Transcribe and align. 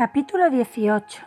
Capítulo 0.00 0.48
18 0.48 1.22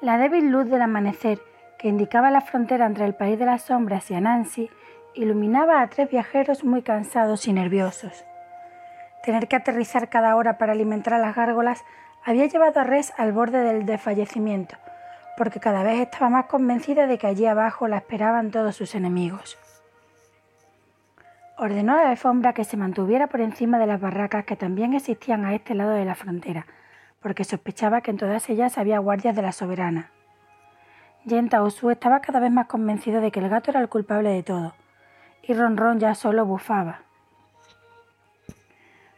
La 0.00 0.16
débil 0.16 0.48
luz 0.48 0.70
del 0.70 0.80
amanecer, 0.80 1.40
que 1.76 1.88
indicaba 1.88 2.30
la 2.30 2.40
frontera 2.40 2.86
entre 2.86 3.04
el 3.04 3.16
país 3.16 3.36
de 3.36 3.46
las 3.46 3.62
sombras 3.62 4.08
y 4.12 4.14
Anansi, 4.14 4.70
iluminaba 5.14 5.82
a 5.82 5.88
tres 5.88 6.08
viajeros 6.08 6.62
muy 6.62 6.82
cansados 6.82 7.48
y 7.48 7.52
nerviosos. 7.52 8.24
Tener 9.24 9.48
que 9.48 9.56
aterrizar 9.56 10.08
cada 10.08 10.36
hora 10.36 10.56
para 10.56 10.70
alimentar 10.70 11.14
a 11.14 11.18
las 11.18 11.34
gárgolas 11.34 11.82
había 12.24 12.46
llevado 12.46 12.78
a 12.78 12.84
Res 12.84 13.12
al 13.18 13.32
borde 13.32 13.58
del 13.64 13.84
desfallecimiento, 13.84 14.76
porque 15.36 15.58
cada 15.58 15.82
vez 15.82 15.98
estaba 15.98 16.30
más 16.30 16.46
convencida 16.46 17.08
de 17.08 17.18
que 17.18 17.26
allí 17.26 17.44
abajo 17.44 17.88
la 17.88 17.96
esperaban 17.96 18.52
todos 18.52 18.76
sus 18.76 18.94
enemigos. 18.94 19.58
Ordenó 21.62 21.96
a 21.96 22.02
la 22.02 22.10
alfombra 22.10 22.54
que 22.54 22.64
se 22.64 22.76
mantuviera 22.76 23.28
por 23.28 23.40
encima 23.40 23.78
de 23.78 23.86
las 23.86 24.00
barracas 24.00 24.44
que 24.44 24.56
también 24.56 24.94
existían 24.94 25.44
a 25.44 25.54
este 25.54 25.76
lado 25.76 25.92
de 25.92 26.04
la 26.04 26.16
frontera, 26.16 26.66
porque 27.20 27.44
sospechaba 27.44 28.00
que 28.00 28.10
en 28.10 28.16
todas 28.16 28.50
ellas 28.50 28.78
había 28.78 28.98
guardias 28.98 29.36
de 29.36 29.42
la 29.42 29.52
soberana. 29.52 30.10
Yenta 31.24 31.62
Osu 31.62 31.90
estaba 31.90 32.18
cada 32.18 32.40
vez 32.40 32.50
más 32.50 32.66
convencido 32.66 33.20
de 33.20 33.30
que 33.30 33.38
el 33.38 33.48
gato 33.48 33.70
era 33.70 33.78
el 33.78 33.88
culpable 33.88 34.30
de 34.30 34.42
todo, 34.42 34.74
y 35.44 35.54
Ronron 35.54 36.00
ya 36.00 36.16
solo 36.16 36.44
bufaba. 36.44 37.02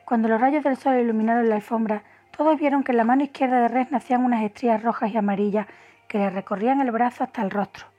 Cuando 0.04 0.28
los 0.28 0.38
rayos 0.38 0.64
del 0.64 0.76
sol 0.76 1.00
iluminaron 1.00 1.48
la 1.48 1.54
alfombra, 1.54 2.02
todos 2.36 2.60
vieron 2.60 2.82
que 2.84 2.92
en 2.92 2.98
la 2.98 3.04
mano 3.04 3.22
izquierda 3.22 3.58
de 3.62 3.68
Res 3.68 3.90
nacían 3.90 4.22
unas 4.22 4.42
estrías 4.42 4.82
rojas 4.82 5.10
y 5.10 5.16
amarillas 5.16 5.66
que 6.08 6.18
le 6.18 6.28
recorrían 6.28 6.82
el 6.82 6.90
brazo 6.90 7.24
hasta 7.24 7.40
el 7.40 7.50
rostro. 7.50 7.93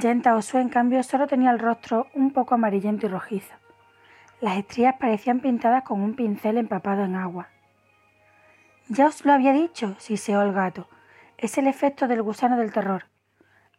Yenta 0.00 0.36
Osu, 0.36 0.58
en 0.58 0.68
cambio, 0.68 1.02
solo 1.02 1.26
tenía 1.26 1.50
el 1.50 1.58
rostro 1.58 2.06
un 2.14 2.32
poco 2.32 2.54
amarillento 2.54 3.06
y 3.06 3.08
rojizo. 3.08 3.54
Las 4.40 4.56
estrías 4.56 4.94
parecían 4.94 5.40
pintadas 5.40 5.82
con 5.82 6.00
un 6.00 6.14
pincel 6.14 6.56
empapado 6.56 7.02
en 7.02 7.16
agua. 7.16 7.48
Ya 8.88 9.06
os 9.06 9.24
lo 9.24 9.32
había 9.32 9.52
dicho, 9.52 9.96
siseó 9.98 10.42
el 10.42 10.52
gato. 10.52 10.88
Es 11.36 11.58
el 11.58 11.66
efecto 11.66 12.06
del 12.06 12.22
gusano 12.22 12.56
del 12.56 12.72
terror. 12.72 13.06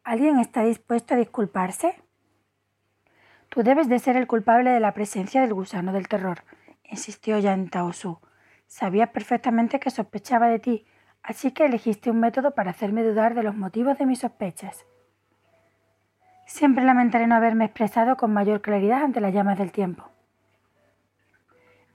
¿Alguien 0.03 0.39
está 0.39 0.64
dispuesto 0.64 1.14
a 1.14 1.17
disculparse? 1.17 1.95
Tú 3.48 3.64
debes 3.64 3.88
de 3.88 4.00
ser 4.00 4.17
el 4.17 4.28
culpable 4.28 4.72
de 4.72 4.81
la 4.81 4.94
presencia 4.94 5.39
del 5.39 5.54
gusano 5.54 5.94
del 5.94 6.09
terror, 6.09 6.44
insistió 6.83 7.39
Yan 7.39 7.70
Taosu. 7.70 8.20
Sabías 8.67 9.09
perfectamente 9.09 9.80
que 9.80 9.89
sospechaba 9.89 10.50
de 10.50 10.59
ti, 10.59 10.86
así 11.23 11.52
que 11.52 11.66
elegiste 11.66 12.11
un 12.11 12.20
método 12.20 12.56
para 12.56 12.72
hacerme 12.72 13.04
dudar 13.04 13.36
de 13.36 13.44
los 13.44 13.56
motivos 13.56 13.98
de 13.98 14.06
mis 14.06 14.20
sospechas. 14.20 14.86
Siempre 16.50 16.83
lamentaré 16.83 17.28
no 17.28 17.36
haberme 17.36 17.66
expresado 17.66 18.17
con 18.17 18.33
mayor 18.33 18.61
claridad 18.61 19.03
ante 19.03 19.22
las 19.22 19.36
llamas 19.36 19.59
del 19.59 19.72
tiempo. 19.72 20.09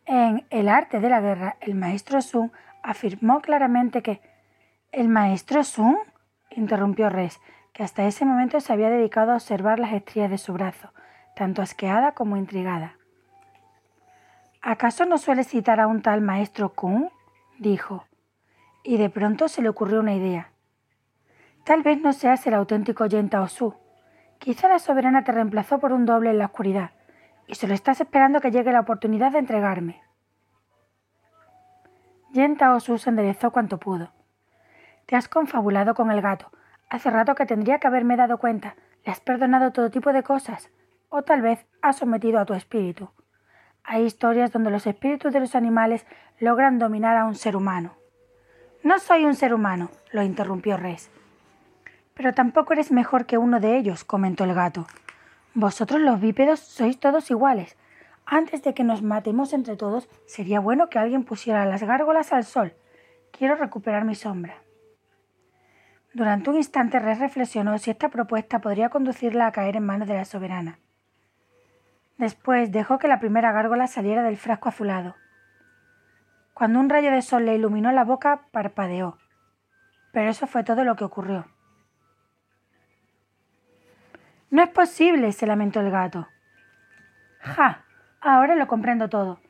En 0.06 0.46
El 0.48 0.68
arte 0.68 1.00
de 1.00 1.08
la 1.08 1.20
guerra, 1.20 1.56
el 1.60 1.74
maestro 1.74 2.22
Sun 2.22 2.52
afirmó 2.80 3.40
claramente 3.40 4.00
que 4.00 4.20
¿El 4.92 5.08
maestro 5.08 5.64
Sun? 5.64 5.98
interrumpió 6.50 7.10
Res, 7.10 7.40
que 7.72 7.82
hasta 7.82 8.04
ese 8.04 8.24
momento 8.24 8.60
se 8.60 8.72
había 8.72 8.90
dedicado 8.90 9.32
a 9.32 9.34
observar 9.34 9.80
las 9.80 9.92
estrías 9.92 10.30
de 10.30 10.38
su 10.38 10.52
brazo, 10.52 10.92
tanto 11.34 11.60
asqueada 11.60 12.12
como 12.12 12.36
intrigada. 12.36 12.94
¿Acaso 14.62 15.04
no 15.04 15.18
suele 15.18 15.42
citar 15.42 15.80
a 15.80 15.88
un 15.88 16.00
tal 16.00 16.20
maestro 16.20 16.74
Kun? 16.74 17.10
dijo, 17.58 18.06
y 18.84 18.98
de 18.98 19.10
pronto 19.10 19.48
se 19.48 19.62
le 19.62 19.68
ocurrió 19.68 19.98
una 19.98 20.14
idea. 20.14 20.52
Tal 21.64 21.82
vez 21.82 22.00
no 22.00 22.12
seas 22.12 22.46
el 22.46 22.54
auténtico 22.54 23.04
Yenta 23.06 23.42
Osu. 23.42 23.74
Quizá 24.38 24.68
la 24.68 24.78
soberana 24.78 25.24
te 25.24 25.32
reemplazó 25.32 25.78
por 25.78 25.92
un 25.92 26.04
doble 26.06 26.30
en 26.30 26.38
la 26.38 26.46
oscuridad, 26.46 26.90
y 27.46 27.54
solo 27.54 27.74
estás 27.74 28.00
esperando 28.00 28.40
que 28.40 28.50
llegue 28.50 28.72
la 28.72 28.80
oportunidad 28.80 29.32
de 29.32 29.38
entregarme. 29.38 30.02
Yenta 32.32 32.74
Osu 32.74 32.98
se 32.98 33.10
enderezó 33.10 33.52
cuanto 33.52 33.78
pudo. 33.78 34.10
Te 35.06 35.14
has 35.14 35.28
confabulado 35.28 35.94
con 35.94 36.10
el 36.10 36.20
gato. 36.20 36.50
Hace 36.90 37.10
rato 37.10 37.34
que 37.34 37.46
tendría 37.46 37.78
que 37.78 37.86
haberme 37.86 38.16
dado 38.16 38.38
cuenta. 38.38 38.74
Le 39.04 39.12
has 39.12 39.20
perdonado 39.20 39.70
todo 39.70 39.90
tipo 39.90 40.12
de 40.12 40.24
cosas. 40.24 40.70
O 41.10 41.22
tal 41.22 41.42
vez 41.42 41.64
has 41.80 41.96
sometido 41.96 42.40
a 42.40 42.44
tu 42.44 42.54
espíritu. 42.54 43.10
Hay 43.84 44.04
historias 44.04 44.50
donde 44.50 44.70
los 44.70 44.86
espíritus 44.86 45.32
de 45.32 45.40
los 45.40 45.54
animales 45.54 46.06
logran 46.40 46.78
dominar 46.78 47.16
a 47.16 47.26
un 47.26 47.36
ser 47.36 47.54
humano. 47.54 47.94
No 48.82 48.98
soy 48.98 49.24
un 49.24 49.34
ser 49.34 49.54
humano, 49.54 49.90
lo 50.10 50.22
interrumpió 50.22 50.76
Res. 50.76 51.10
Pero 52.14 52.32
tampoco 52.32 52.72
eres 52.72 52.92
mejor 52.92 53.26
que 53.26 53.38
uno 53.38 53.60
de 53.60 53.76
ellos, 53.76 54.04
comentó 54.04 54.44
el 54.44 54.54
gato. 54.54 54.86
Vosotros 55.54 56.00
los 56.00 56.20
bípedos 56.20 56.60
sois 56.60 56.98
todos 56.98 57.30
iguales. 57.30 57.76
Antes 58.26 58.62
de 58.62 58.74
que 58.74 58.84
nos 58.84 59.02
matemos 59.02 59.52
entre 59.52 59.76
todos, 59.76 60.08
sería 60.26 60.60
bueno 60.60 60.88
que 60.88 60.98
alguien 60.98 61.24
pusiera 61.24 61.66
las 61.66 61.82
gárgolas 61.82 62.32
al 62.32 62.44
sol. 62.44 62.74
Quiero 63.30 63.56
recuperar 63.56 64.04
mi 64.04 64.14
sombra. 64.14 64.54
Durante 66.14 66.48
un 66.48 66.56
instante 66.56 67.00
Res 67.00 67.18
reflexionó 67.18 67.76
si 67.78 67.90
esta 67.90 68.08
propuesta 68.08 68.60
podría 68.60 68.88
conducirla 68.88 69.48
a 69.48 69.52
caer 69.52 69.76
en 69.76 69.84
manos 69.84 70.06
de 70.06 70.14
la 70.14 70.24
soberana. 70.24 70.78
Después 72.18 72.70
dejó 72.70 72.98
que 72.98 73.08
la 73.08 73.18
primera 73.18 73.50
gárgola 73.50 73.88
saliera 73.88 74.22
del 74.22 74.36
frasco 74.36 74.68
azulado. 74.68 75.16
Cuando 76.52 76.78
un 76.78 76.88
rayo 76.88 77.10
de 77.10 77.20
sol 77.20 77.44
le 77.44 77.56
iluminó 77.56 77.90
la 77.90 78.04
boca, 78.04 78.42
parpadeó. 78.52 79.18
Pero 80.12 80.30
eso 80.30 80.46
fue 80.46 80.62
todo 80.62 80.84
lo 80.84 80.94
que 80.94 81.02
ocurrió. 81.02 81.46
No 84.54 84.62
es 84.62 84.68
posible, 84.68 85.32
se 85.32 85.48
lamentó 85.48 85.80
el 85.80 85.90
gato. 85.90 86.28
Ja, 87.40 87.82
ahora 88.20 88.54
lo 88.54 88.68
comprendo 88.68 89.08
todo. 89.08 89.40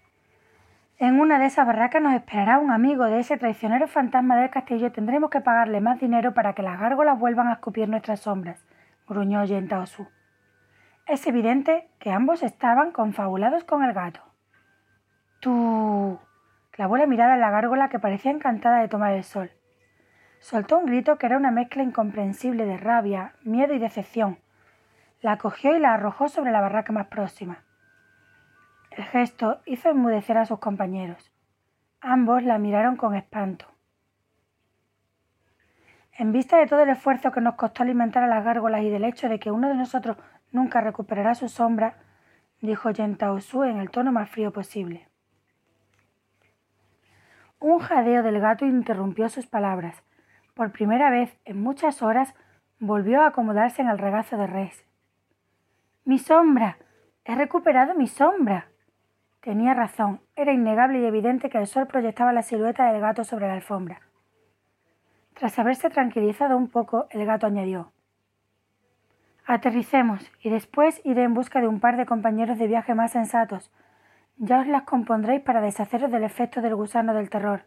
En 0.97 1.21
una 1.21 1.39
de 1.39 1.45
esas 1.45 1.67
barracas 1.67 2.01
nos 2.01 2.15
esperará 2.15 2.59
un 2.59 2.71
amigo 2.71 3.05
de 3.05 3.19
ese 3.19 3.37
traicionero 3.37 3.87
fantasma 3.87 4.35
del 4.35 4.49
castillo 4.49 4.87
y 4.87 4.93
tendremos 4.93 5.29
que 5.29 5.43
pagarle 5.43 5.83
más 5.83 6.01
dinero 6.01 6.33
para 6.33 6.55
que 6.55 6.63
las 6.63 6.81
gárgolas 6.81 7.19
vuelvan 7.19 7.49
a 7.49 7.53
escupir 7.53 7.87
nuestras 7.87 8.21
sombras, 8.21 8.67
gruñó 9.07 9.45
Yentaosu. 9.45 10.09
Es 11.07 11.27
evidente 11.27 11.87
que 11.99 12.11
ambos 12.11 12.43
estaban 12.43 12.91
confabulados 12.91 13.63
con 13.65 13.85
el 13.85 13.93
gato. 13.93 14.23
Tú. 15.41 16.19
clavó 16.71 16.97
la 16.97 17.07
mirada 17.07 17.35
en 17.35 17.43
la 17.43 17.51
gárgola 17.51 17.91
que 17.91 17.99
parecía 17.99 18.31
encantada 18.31 18.79
de 18.79 18.89
tomar 18.89 19.13
el 19.13 19.25
sol. 19.25 19.51
Soltó 20.39 20.79
un 20.79 20.87
grito 20.87 21.19
que 21.19 21.27
era 21.27 21.37
una 21.37 21.51
mezcla 21.51 21.83
incomprensible 21.83 22.65
de 22.65 22.79
rabia, 22.79 23.35
miedo 23.43 23.75
y 23.75 23.79
decepción, 23.79 24.39
la 25.25 25.39
cogió 25.39 25.75
y 25.75 25.81
la 25.81 25.95
arrojó 25.95 26.29
sobre 26.29 26.53
la 26.53 26.61
barraca 26.61 26.93
más 26.93 27.07
próxima. 27.07 27.65
El 28.91 29.05
gesto 29.05 29.63
hizo 29.65 29.89
enmudecer 29.89 30.37
a 30.37 30.45
sus 30.45 30.59
compañeros. 30.59 31.33
Ambos 32.03 32.43
la 32.43 32.59
miraron 32.59 32.97
con 32.97 33.15
espanto. 33.15 33.65
En 36.13 36.31
vista 36.31 36.59
de 36.59 36.67
todo 36.67 36.81
el 36.83 36.91
esfuerzo 36.91 37.33
que 37.33 37.41
nos 37.41 37.55
costó 37.55 37.83
alimentar 37.83 38.23
a 38.23 38.27
las 38.27 38.45
gárgolas 38.45 38.83
y 38.83 38.91
del 38.91 39.05
hecho 39.05 39.31
de 39.31 39.39
que 39.39 39.51
uno 39.51 39.69
de 39.69 39.77
nosotros 39.77 40.19
nunca 40.53 40.83
recuperará 40.83 41.35
su 41.35 41.49
sombra, 41.49 41.97
dijo 42.61 42.91
Su 43.41 43.65
en 43.65 43.79
el 43.79 43.91
tono 43.91 44.13
más 44.13 44.29
frío 44.29 44.53
posible. 44.53 45.09
Un 47.61 47.79
jadeo 47.79 48.23
del 48.23 48.41
gato 48.41 48.67
interrumpió 48.67 49.31
sus 49.31 49.47
palabras. 49.47 50.05
Por 50.53 50.71
primera 50.71 51.09
vez 51.09 51.35
en 51.47 51.63
muchas 51.63 52.03
horas 52.03 52.35
volvió 52.79 53.23
a 53.23 53.29
acomodarse 53.29 53.81
en 53.81 53.89
el 53.89 53.97
regazo 53.97 54.37
de 54.37 54.47
Res. 54.47 54.84
Mi 56.07 56.19
sombra. 56.19 56.77
He 57.25 57.35
recuperado 57.35 57.95
mi 57.95 58.07
sombra. 58.07 58.69
Tenía 59.41 59.73
razón. 59.73 60.21
Era 60.37 60.53
innegable 60.53 61.01
y 61.01 61.07
evidente 61.07 61.49
que 61.49 61.57
el 61.57 61.67
sol 61.67 61.87
proyectaba 61.87 62.35
la 62.35 62.43
silueta 62.43 62.93
del 62.93 63.01
gato 63.01 63.25
sobre 63.25 63.49
la 63.49 63.55
alfombra. 63.55 64.03
Tras 65.33 65.59
haberse 65.59 65.89
tranquilizado 65.89 66.59
un 66.59 66.69
poco, 66.69 67.07
el 67.11 67.25
gato 67.25 67.47
añadió 67.47 67.91
Aterricemos 69.47 70.31
y 70.41 70.51
después 70.51 71.01
iré 71.05 71.23
en 71.23 71.33
busca 71.33 71.63
de 71.63 71.69
un 71.69 71.81
par 71.81 71.97
de 71.97 72.05
compañeros 72.05 72.59
de 72.59 72.67
viaje 72.67 72.95
más 72.95 73.13
sensatos. 73.13 73.73
Ya 74.37 74.61
os 74.61 74.67
las 74.67 74.83
compondréis 74.83 75.41
para 75.41 75.63
deshaceros 75.63 76.11
del 76.11 76.25
efecto 76.25 76.61
del 76.61 76.75
gusano 76.75 77.15
del 77.15 77.31
terror. 77.31 77.65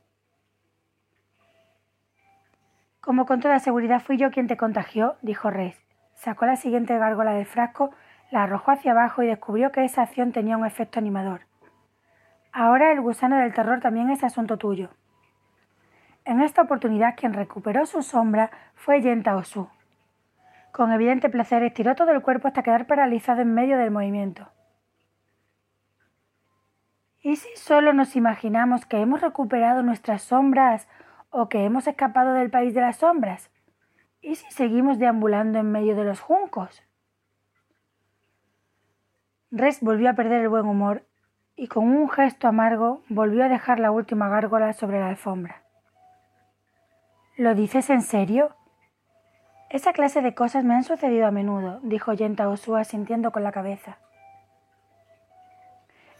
Como 3.01 3.25
con 3.25 3.39
toda 3.39 3.57
seguridad 3.57 4.01
fui 4.01 4.17
yo 4.17 4.29
quien 4.29 4.47
te 4.47 4.57
contagió, 4.57 5.15
dijo 5.23 5.49
Reis. 5.49 5.75
Sacó 6.13 6.45
la 6.45 6.55
siguiente 6.55 6.97
gárgola 6.97 7.33
del 7.33 7.45
frasco 7.45 7.91
la 8.31 8.43
arrojó 8.43 8.71
hacia 8.71 8.91
abajo 8.91 9.23
y 9.23 9.27
descubrió 9.27 9.71
que 9.71 9.85
esa 9.85 10.03
acción 10.03 10.31
tenía 10.31 10.57
un 10.57 10.65
efecto 10.65 10.99
animador. 10.99 11.41
Ahora 12.51 12.91
el 12.91 13.01
gusano 13.01 13.37
del 13.37 13.53
terror 13.53 13.79
también 13.79 14.09
es 14.09 14.23
asunto 14.23 14.57
tuyo. 14.57 14.89
En 16.25 16.41
esta 16.41 16.63
oportunidad 16.63 17.15
quien 17.15 17.33
recuperó 17.33 17.85
su 17.85 18.01
sombra 18.01 18.51
fue 18.75 19.01
Yenta 19.01 19.35
Osu. 19.35 19.69
Con 20.71 20.91
evidente 20.91 21.29
placer 21.29 21.63
estiró 21.63 21.95
todo 21.95 22.11
el 22.11 22.21
cuerpo 22.21 22.47
hasta 22.47 22.63
quedar 22.63 22.85
paralizado 22.85 23.41
en 23.41 23.53
medio 23.53 23.77
del 23.77 23.91
movimiento. 23.91 24.49
¿Y 27.21 27.35
si 27.35 27.55
solo 27.55 27.93
nos 27.93 28.15
imaginamos 28.15 28.85
que 28.85 29.01
hemos 29.01 29.21
recuperado 29.21 29.83
nuestras 29.83 30.21
sombras 30.21 30.87
o 31.29 31.49
que 31.49 31.65
hemos 31.65 31.87
escapado 31.87 32.33
del 32.33 32.49
país 32.49 32.73
de 32.73 32.81
las 32.81 32.97
sombras? 32.97 33.51
¿Y 34.21 34.35
si 34.35 34.49
seguimos 34.51 34.97
deambulando 34.99 35.59
en 35.59 35.71
medio 35.71 35.95
de 35.95 36.03
los 36.03 36.19
juncos? 36.19 36.86
Res 39.51 39.79
volvió 39.81 40.09
a 40.09 40.13
perder 40.13 40.41
el 40.41 40.49
buen 40.49 40.65
humor 40.65 41.05
y 41.55 41.67
con 41.67 41.85
un 41.85 42.09
gesto 42.09 42.47
amargo 42.47 43.03
volvió 43.07 43.45
a 43.45 43.49
dejar 43.49 43.79
la 43.79 43.91
última 43.91 44.27
gárgola 44.27 44.73
sobre 44.73 44.99
la 44.99 45.07
alfombra. 45.07 45.63
¿Lo 47.37 47.55
dices 47.55 47.89
en 47.89 48.01
serio? 48.01 48.55
Esa 49.69 49.93
clase 49.93 50.21
de 50.21 50.33
cosas 50.33 50.63
me 50.63 50.75
han 50.75 50.83
sucedido 50.83 51.27
a 51.27 51.31
menudo, 51.31 51.79
dijo 51.83 52.13
Yenta 52.13 52.49
Osua 52.49 52.83
sintiendo 52.83 53.31
con 53.31 53.43
la 53.43 53.51
cabeza. 53.51 53.97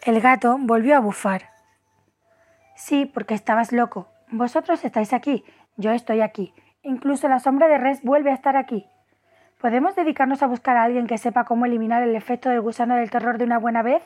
El 0.06 0.22
gato 0.22 0.58
volvió 0.60 0.96
a 0.96 1.00
bufar. 1.00 1.50
Sí, 2.76 3.06
porque 3.06 3.34
estabas 3.34 3.72
loco. 3.72 4.08
Vosotros 4.30 4.86
estáis 4.86 5.12
aquí, 5.12 5.44
yo 5.76 5.92
estoy 5.92 6.22
aquí. 6.22 6.54
Incluso 6.82 7.28
la 7.28 7.40
sombra 7.40 7.68
de 7.68 7.78
Res 7.78 8.04
vuelve 8.04 8.32
a 8.32 8.36
estar 8.36 8.56
aquí. 8.56 8.88
¿Podemos 9.60 9.96
dedicarnos 9.96 10.44
a 10.44 10.48
buscar 10.48 10.78
a 10.78 10.84
alguien 10.84 11.08
que 11.08 11.18
sepa 11.18 11.46
cómo 11.46 11.66
eliminar 11.66 12.04
el 12.04 12.16
efecto 12.16 12.50
del 12.50 12.62
gusano 12.62 12.96
del 12.96 13.10
terror 13.10 13.40
de 13.40 13.46
una 13.46 13.58
buena 13.58 13.82
vez? 13.82 14.04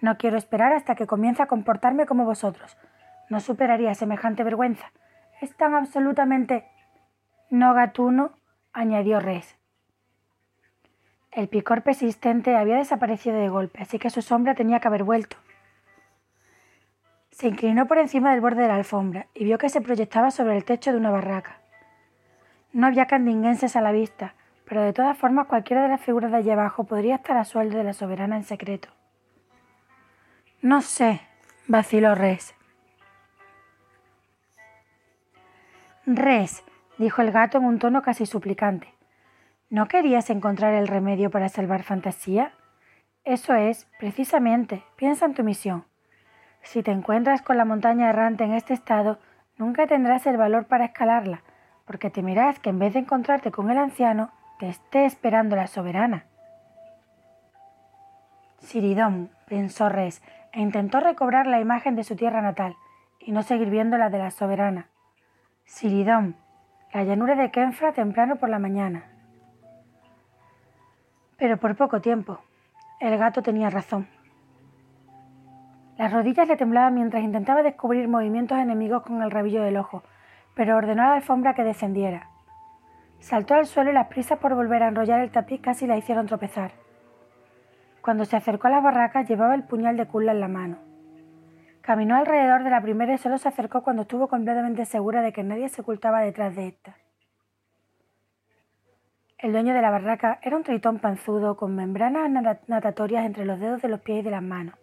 No 0.00 0.16
quiero 0.18 0.36
esperar 0.36 0.72
hasta 0.72 0.94
que 0.94 1.08
comience 1.08 1.42
a 1.42 1.46
comportarme 1.46 2.06
como 2.06 2.24
vosotros. 2.24 2.76
No 3.28 3.40
superaría 3.40 3.94
semejante 3.94 4.44
vergüenza. 4.44 4.92
Es 5.40 5.56
tan 5.56 5.74
absolutamente... 5.74 6.64
No 7.50 7.74
gatuno, 7.74 8.32
añadió 8.72 9.20
Res. 9.20 9.56
El 11.32 11.48
picor 11.48 11.82
persistente 11.82 12.56
había 12.56 12.76
desaparecido 12.76 13.36
de 13.36 13.48
golpe, 13.48 13.82
así 13.82 13.98
que 13.98 14.10
su 14.10 14.22
sombra 14.22 14.54
tenía 14.54 14.80
que 14.80 14.88
haber 14.88 15.02
vuelto. 15.02 15.36
Se 17.30 17.48
inclinó 17.48 17.86
por 17.86 17.98
encima 17.98 18.30
del 18.30 18.40
borde 18.40 18.62
de 18.62 18.68
la 18.68 18.76
alfombra 18.76 19.26
y 19.34 19.44
vio 19.44 19.58
que 19.58 19.68
se 19.68 19.80
proyectaba 19.80 20.30
sobre 20.30 20.56
el 20.56 20.64
techo 20.64 20.92
de 20.92 20.98
una 20.98 21.10
barraca. 21.10 21.60
No 22.72 22.86
había 22.86 23.06
candinguenses 23.06 23.76
a 23.76 23.80
la 23.80 23.92
vista, 23.92 24.34
pero 24.68 24.82
de 24.82 24.92
todas 24.92 25.16
formas 25.16 25.46
cualquiera 25.46 25.82
de 25.82 25.88
las 25.88 26.00
figuras 26.02 26.30
de 26.30 26.36
allí 26.36 26.50
abajo 26.50 26.84
podría 26.84 27.16
estar 27.16 27.38
a 27.38 27.44
sueldo 27.44 27.78
de 27.78 27.84
la 27.84 27.94
soberana 27.94 28.36
en 28.36 28.44
secreto. 28.44 28.90
No 30.60 30.82
sé, 30.82 31.22
vaciló 31.66 32.14
Res. 32.14 32.54
Res, 36.04 36.62
dijo 36.98 37.22
el 37.22 37.32
gato 37.32 37.58
en 37.58 37.64
un 37.64 37.78
tono 37.78 38.02
casi 38.02 38.26
suplicante. 38.26 38.92
¿No 39.70 39.88
querías 39.88 40.28
encontrar 40.28 40.74
el 40.74 40.86
remedio 40.86 41.30
para 41.30 41.48
salvar 41.48 41.82
fantasía? 41.82 42.52
Eso 43.24 43.54
es, 43.54 43.86
precisamente, 43.98 44.84
piensa 44.96 45.24
en 45.24 45.34
tu 45.34 45.44
misión. 45.44 45.84
Si 46.62 46.82
te 46.82 46.90
encuentras 46.90 47.40
con 47.40 47.56
la 47.56 47.64
montaña 47.64 48.10
errante 48.10 48.44
en 48.44 48.52
este 48.52 48.74
estado, 48.74 49.18
nunca 49.56 49.86
tendrás 49.86 50.26
el 50.26 50.36
valor 50.36 50.66
para 50.66 50.86
escalarla, 50.86 51.42
porque 51.86 52.10
temerás 52.10 52.58
que 52.58 52.70
en 52.70 52.78
vez 52.78 52.92
de 52.94 53.00
encontrarte 53.00 53.50
con 53.50 53.70
el 53.70 53.78
anciano, 53.78 54.30
te 54.58 54.68
esté 54.68 55.04
esperando 55.04 55.56
la 55.56 55.66
soberana. 55.66 56.24
Siridón, 58.58 59.30
pensó 59.46 59.88
Res, 59.88 60.22
e 60.52 60.60
intentó 60.60 61.00
recobrar 61.00 61.46
la 61.46 61.60
imagen 61.60 61.94
de 61.94 62.04
su 62.04 62.16
tierra 62.16 62.42
natal, 62.42 62.76
y 63.20 63.32
no 63.32 63.42
seguir 63.42 63.70
viendo 63.70 63.96
la 63.98 64.10
de 64.10 64.18
la 64.18 64.30
soberana. 64.30 64.88
Siridón, 65.64 66.36
la 66.92 67.04
llanura 67.04 67.36
de 67.36 67.50
Kenfra 67.50 67.92
temprano 67.92 68.36
por 68.36 68.48
la 68.48 68.58
mañana. 68.58 69.04
Pero 71.36 71.58
por 71.58 71.76
poco 71.76 72.00
tiempo. 72.00 72.40
El 73.00 73.16
gato 73.16 73.42
tenía 73.42 73.70
razón. 73.70 74.08
Las 75.96 76.12
rodillas 76.12 76.48
le 76.48 76.56
temblaban 76.56 76.94
mientras 76.94 77.22
intentaba 77.22 77.62
descubrir 77.62 78.08
movimientos 78.08 78.58
enemigos 78.58 79.02
con 79.02 79.22
el 79.22 79.30
rabillo 79.30 79.62
del 79.62 79.76
ojo, 79.76 80.02
pero 80.54 80.76
ordenó 80.76 81.02
a 81.02 81.08
la 81.08 81.14
alfombra 81.14 81.54
que 81.54 81.64
descendiera. 81.64 82.27
Saltó 83.20 83.54
al 83.54 83.66
suelo 83.66 83.90
y 83.90 83.94
las 83.94 84.06
prisas 84.08 84.38
por 84.38 84.54
volver 84.54 84.82
a 84.82 84.88
enrollar 84.88 85.20
el 85.20 85.30
tapiz 85.30 85.60
casi 85.60 85.86
la 85.86 85.96
hicieron 85.96 86.26
tropezar. 86.26 86.72
Cuando 88.00 88.24
se 88.24 88.36
acercó 88.36 88.68
a 88.68 88.70
las 88.70 88.82
barracas 88.82 89.28
llevaba 89.28 89.54
el 89.54 89.64
puñal 89.64 89.96
de 89.96 90.06
Kulla 90.06 90.32
en 90.32 90.40
la 90.40 90.48
mano. 90.48 90.78
Caminó 91.82 92.16
alrededor 92.16 92.64
de 92.64 92.70
la 92.70 92.80
primera 92.80 93.14
y 93.14 93.18
solo 93.18 93.38
se 93.38 93.48
acercó 93.48 93.82
cuando 93.82 94.02
estuvo 94.02 94.28
completamente 94.28 94.84
segura 94.84 95.22
de 95.22 95.32
que 95.32 95.42
nadie 95.42 95.68
se 95.68 95.82
ocultaba 95.82 96.20
detrás 96.20 96.54
de 96.54 96.68
esta. 96.68 96.96
El 99.38 99.52
dueño 99.52 99.72
de 99.72 99.82
la 99.82 99.90
barraca 99.90 100.38
era 100.42 100.56
un 100.56 100.64
tritón 100.64 100.98
panzudo 100.98 101.56
con 101.56 101.76
membranas 101.76 102.28
natatorias 102.66 103.24
entre 103.24 103.44
los 103.44 103.60
dedos 103.60 103.80
de 103.80 103.88
los 103.88 104.00
pies 104.00 104.20
y 104.20 104.22
de 104.22 104.32
las 104.32 104.42
manos, 104.42 104.74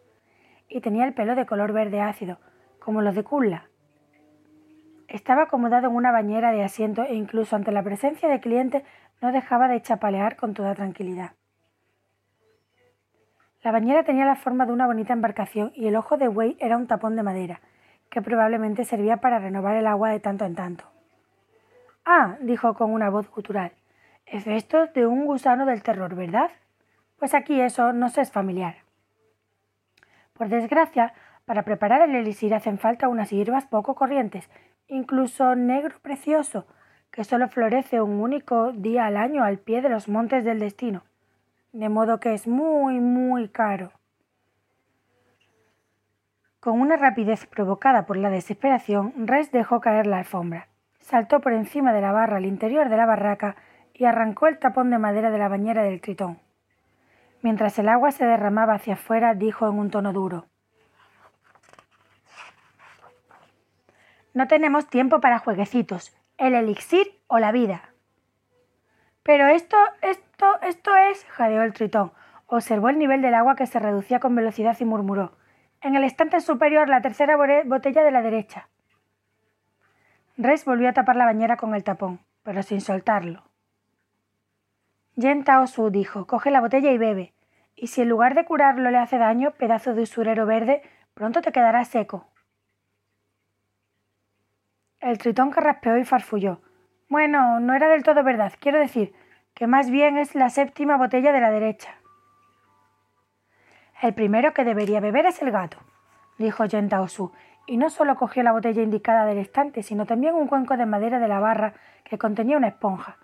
y 0.69 0.81
tenía 0.81 1.05
el 1.05 1.13
pelo 1.13 1.35
de 1.35 1.45
color 1.45 1.73
verde 1.73 2.01
ácido, 2.01 2.39
como 2.79 3.01
los 3.01 3.15
de 3.15 3.23
Kulla. 3.23 3.69
Estaba 5.07 5.43
acomodado 5.43 5.87
en 5.87 5.95
una 5.95 6.11
bañera 6.11 6.51
de 6.51 6.63
asiento 6.63 7.03
e 7.03 7.15
incluso 7.15 7.55
ante 7.55 7.71
la 7.71 7.83
presencia 7.83 8.27
de 8.27 8.39
clientes 8.39 8.83
no 9.21 9.31
dejaba 9.31 9.67
de 9.67 9.81
chapalear 9.81 10.35
con 10.35 10.53
toda 10.53 10.75
tranquilidad. 10.75 11.31
La 13.63 13.71
bañera 13.71 14.03
tenía 14.03 14.25
la 14.25 14.35
forma 14.35 14.65
de 14.65 14.73
una 14.73 14.85
bonita 14.85 15.13
embarcación 15.13 15.71
y 15.75 15.87
el 15.87 15.95
ojo 15.95 16.17
de 16.17 16.27
buey 16.27 16.55
era 16.59 16.77
un 16.77 16.87
tapón 16.87 17.15
de 17.15 17.23
madera, 17.23 17.61
que 18.09 18.21
probablemente 18.21 18.85
servía 18.85 19.17
para 19.17 19.39
renovar 19.39 19.75
el 19.75 19.87
agua 19.87 20.09
de 20.09 20.19
tanto 20.19 20.45
en 20.45 20.55
tanto. 20.55 20.85
Ah, 22.05 22.37
dijo 22.41 22.75
con 22.75 22.91
una 22.91 23.09
voz 23.09 23.29
gutural, 23.31 23.71
es 24.27 24.45
esto 24.45 24.87
de 24.87 25.07
un 25.07 25.25
gusano 25.25 25.65
del 25.65 25.81
terror, 25.81 26.13
¿verdad? 26.15 26.51
Pues 27.17 27.33
aquí 27.33 27.59
eso 27.59 27.93
no 27.93 28.09
se 28.09 28.21
es 28.21 28.31
familiar. 28.31 28.75
Por 30.33 30.49
desgracia, 30.49 31.13
para 31.45 31.63
preparar 31.63 32.01
el 32.07 32.15
elixir 32.15 32.53
hacen 32.53 32.77
falta 32.77 33.07
unas 33.07 33.31
hierbas 33.31 33.65
poco 33.65 33.95
corrientes, 33.95 34.49
incluso 34.87 35.55
negro 35.55 35.95
precioso, 36.01 36.65
que 37.11 37.23
solo 37.23 37.47
florece 37.47 38.01
un 38.01 38.21
único 38.21 38.71
día 38.71 39.05
al 39.05 39.17
año 39.17 39.43
al 39.43 39.59
pie 39.59 39.81
de 39.81 39.89
los 39.89 40.07
montes 40.07 40.43
del 40.43 40.59
destino 40.59 41.03
de 41.75 41.89
modo 41.89 42.21
que 42.21 42.33
es 42.33 42.47
muy, 42.47 43.01
muy 43.01 43.49
caro. 43.49 43.91
Con 46.61 46.79
una 46.79 46.95
rapidez 46.95 47.45
provocada 47.47 48.05
por 48.05 48.15
la 48.15 48.29
desesperación, 48.29 49.27
Res 49.27 49.51
dejó 49.51 49.81
caer 49.81 50.07
la 50.07 50.19
alfombra, 50.19 50.69
saltó 50.99 51.41
por 51.41 51.51
encima 51.51 51.91
de 51.91 51.99
la 51.99 52.13
barra 52.13 52.37
al 52.37 52.45
interior 52.45 52.87
de 52.87 52.95
la 52.95 53.05
barraca 53.05 53.57
y 53.93 54.05
arrancó 54.05 54.47
el 54.47 54.57
tapón 54.57 54.89
de 54.89 54.97
madera 54.97 55.31
de 55.31 55.37
la 55.37 55.49
bañera 55.49 55.83
del 55.83 55.99
tritón. 55.99 56.39
Mientras 57.41 57.77
el 57.77 57.89
agua 57.89 58.11
se 58.11 58.25
derramaba 58.25 58.75
hacia 58.75 58.93
afuera, 58.93 59.35
dijo 59.35 59.67
en 59.67 59.77
un 59.77 59.91
tono 59.91 60.13
duro. 60.13 60.47
No 64.35 64.49
tenemos 64.49 64.89
tiempo 64.89 65.21
para 65.21 65.39
jueguecitos. 65.39 66.13
El 66.37 66.55
elixir 66.55 67.21
o 67.27 67.39
la 67.39 67.53
vida. 67.53 67.93
Pero 69.23 69.47
esto, 69.47 69.77
esto, 70.01 70.45
esto 70.61 70.93
es. 70.93 71.23
jadeó 71.29 71.63
el 71.63 71.71
tritón. 71.71 72.11
Observó 72.45 72.89
el 72.89 72.99
nivel 72.99 73.21
del 73.21 73.33
agua 73.33 73.55
que 73.55 73.65
se 73.65 73.79
reducía 73.79 74.19
con 74.19 74.35
velocidad 74.35 74.75
y 74.77 74.83
murmuró. 74.83 75.37
En 75.79 75.95
el 75.95 76.03
estante 76.03 76.41
superior, 76.41 76.89
la 76.89 77.01
tercera 77.01 77.37
botella 77.63 78.03
de 78.03 78.11
la 78.11 78.21
derecha. 78.21 78.67
Res 80.35 80.65
volvió 80.65 80.89
a 80.89 80.93
tapar 80.93 81.15
la 81.15 81.23
bañera 81.23 81.55
con 81.55 81.73
el 81.73 81.85
tapón, 81.85 82.19
pero 82.43 82.61
sin 82.61 82.81
soltarlo. 82.81 83.43
Yen 85.15 85.45
Tao 85.45 85.65
Su 85.65 85.91
dijo: 85.91 86.27
Coge 86.27 86.51
la 86.51 86.59
botella 86.59 86.91
y 86.91 86.97
bebe. 86.97 87.33
Y 87.73 87.87
si 87.87 88.01
en 88.01 88.09
lugar 88.09 88.35
de 88.35 88.43
curarlo 88.43 88.91
le 88.91 88.97
hace 88.97 89.17
daño, 89.17 89.51
pedazo 89.51 89.93
de 89.93 90.01
usurero 90.01 90.45
verde, 90.45 90.81
pronto 91.13 91.41
te 91.41 91.53
quedará 91.53 91.85
seco. 91.85 92.27
El 95.05 95.19
tritón 95.19 95.51
carraspeó 95.51 95.97
y 95.97 96.03
farfulló. 96.03 96.61
Bueno, 97.09 97.59
no 97.59 97.75
era 97.75 97.87
del 97.87 98.01
todo 98.01 98.23
verdad. 98.23 98.53
Quiero 98.59 98.79
decir 98.79 99.13
que 99.53 99.67
más 99.67 99.91
bien 99.91 100.17
es 100.17 100.33
la 100.33 100.49
séptima 100.49 100.97
botella 100.97 101.31
de 101.31 101.39
la 101.39 101.51
derecha. 101.51 101.93
El 104.01 104.15
primero 104.15 104.55
que 104.55 104.63
debería 104.63 104.99
beber 105.01 105.27
es 105.27 105.43
el 105.43 105.51
gato, 105.51 105.77
dijo 106.39 106.65
Yen 106.65 106.89
Su, 107.07 107.31
y 107.67 107.77
no 107.77 107.91
solo 107.91 108.15
cogió 108.15 108.41
la 108.41 108.51
botella 108.51 108.81
indicada 108.81 109.25
del 109.25 109.37
estante, 109.37 109.83
sino 109.83 110.07
también 110.07 110.33
un 110.33 110.47
cuenco 110.47 110.75
de 110.75 110.87
madera 110.87 111.19
de 111.19 111.27
la 111.27 111.39
barra 111.39 111.75
que 112.03 112.17
contenía 112.17 112.57
una 112.57 112.69
esponja. 112.69 113.17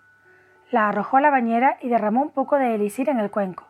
La 0.70 0.88
arrojó 0.88 1.16
a 1.16 1.20
la 1.20 1.30
bañera 1.30 1.78
y 1.80 1.88
derramó 1.88 2.22
un 2.22 2.30
poco 2.30 2.58
de 2.58 2.76
elixir 2.76 3.08
en 3.08 3.18
el 3.18 3.32
cuenco. 3.32 3.66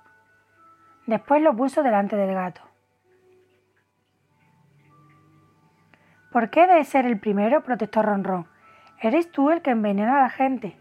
Después 1.07 1.41
lo 1.41 1.57
puso 1.57 1.83
delante 1.83 2.17
del 2.17 2.35
gato. 2.35 2.72
¿Por 6.33 6.49
qué 6.49 6.67
de 6.67 6.83
ser 6.85 7.05
el 7.05 7.19
primero? 7.19 7.63
protestó 7.63 8.01
Ronron. 8.01 8.47
Eres 9.01 9.31
tú 9.31 9.51
el 9.51 9.61
que 9.61 9.71
envenena 9.71 10.19
a 10.19 10.23
la 10.23 10.31
gente. 10.31 10.79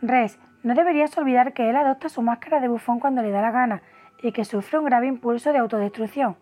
Res, 0.00 0.40
no 0.64 0.74
deberías 0.74 1.16
olvidar 1.16 1.52
que 1.52 1.70
él 1.70 1.76
adopta 1.76 2.08
su 2.08 2.20
máscara 2.20 2.58
de 2.58 2.66
bufón 2.66 2.98
cuando 2.98 3.22
le 3.22 3.30
da 3.30 3.40
la 3.40 3.52
gana 3.52 3.82
y 4.20 4.32
que 4.32 4.44
sufre 4.44 4.80
un 4.80 4.84
grave 4.86 5.06
impulso 5.06 5.52
de 5.52 5.58
autodestrucción. 5.58 6.36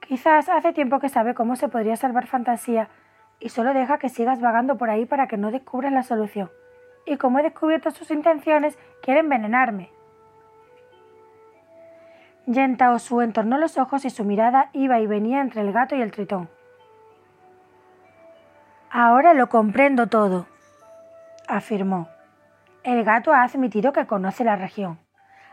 Quizás 0.00 0.48
hace 0.48 0.72
tiempo 0.72 1.00
que 1.00 1.10
sabe 1.10 1.34
cómo 1.34 1.54
se 1.54 1.68
podría 1.68 1.96
salvar 1.96 2.26
fantasía 2.26 2.88
y 3.40 3.50
solo 3.50 3.74
deja 3.74 3.98
que 3.98 4.08
sigas 4.08 4.40
vagando 4.40 4.78
por 4.78 4.88
ahí 4.88 5.04
para 5.04 5.28
que 5.28 5.36
no 5.36 5.50
descubras 5.50 5.92
la 5.92 6.02
solución. 6.02 6.50
Y 7.04 7.18
como 7.18 7.38
he 7.38 7.42
descubierto 7.42 7.90
sus 7.90 8.10
intenciones, 8.10 8.78
quiere 9.02 9.20
envenenarme. 9.20 9.90
Yenta 12.46 12.92
Osu 12.92 13.20
entornó 13.20 13.58
los 13.58 13.76
ojos 13.76 14.06
y 14.06 14.10
su 14.10 14.24
mirada 14.24 14.70
iba 14.72 14.98
y 15.00 15.06
venía 15.06 15.42
entre 15.42 15.60
el 15.60 15.72
gato 15.72 15.94
y 15.94 16.00
el 16.00 16.10
tritón. 16.10 16.48
Ahora 18.92 19.34
lo 19.34 19.48
comprendo 19.48 20.08
todo, 20.08 20.46
afirmó. 21.46 22.08
El 22.82 23.04
gato 23.04 23.32
ha 23.32 23.44
admitido 23.44 23.92
que 23.92 24.08
conoce 24.08 24.42
la 24.42 24.56
región, 24.56 24.98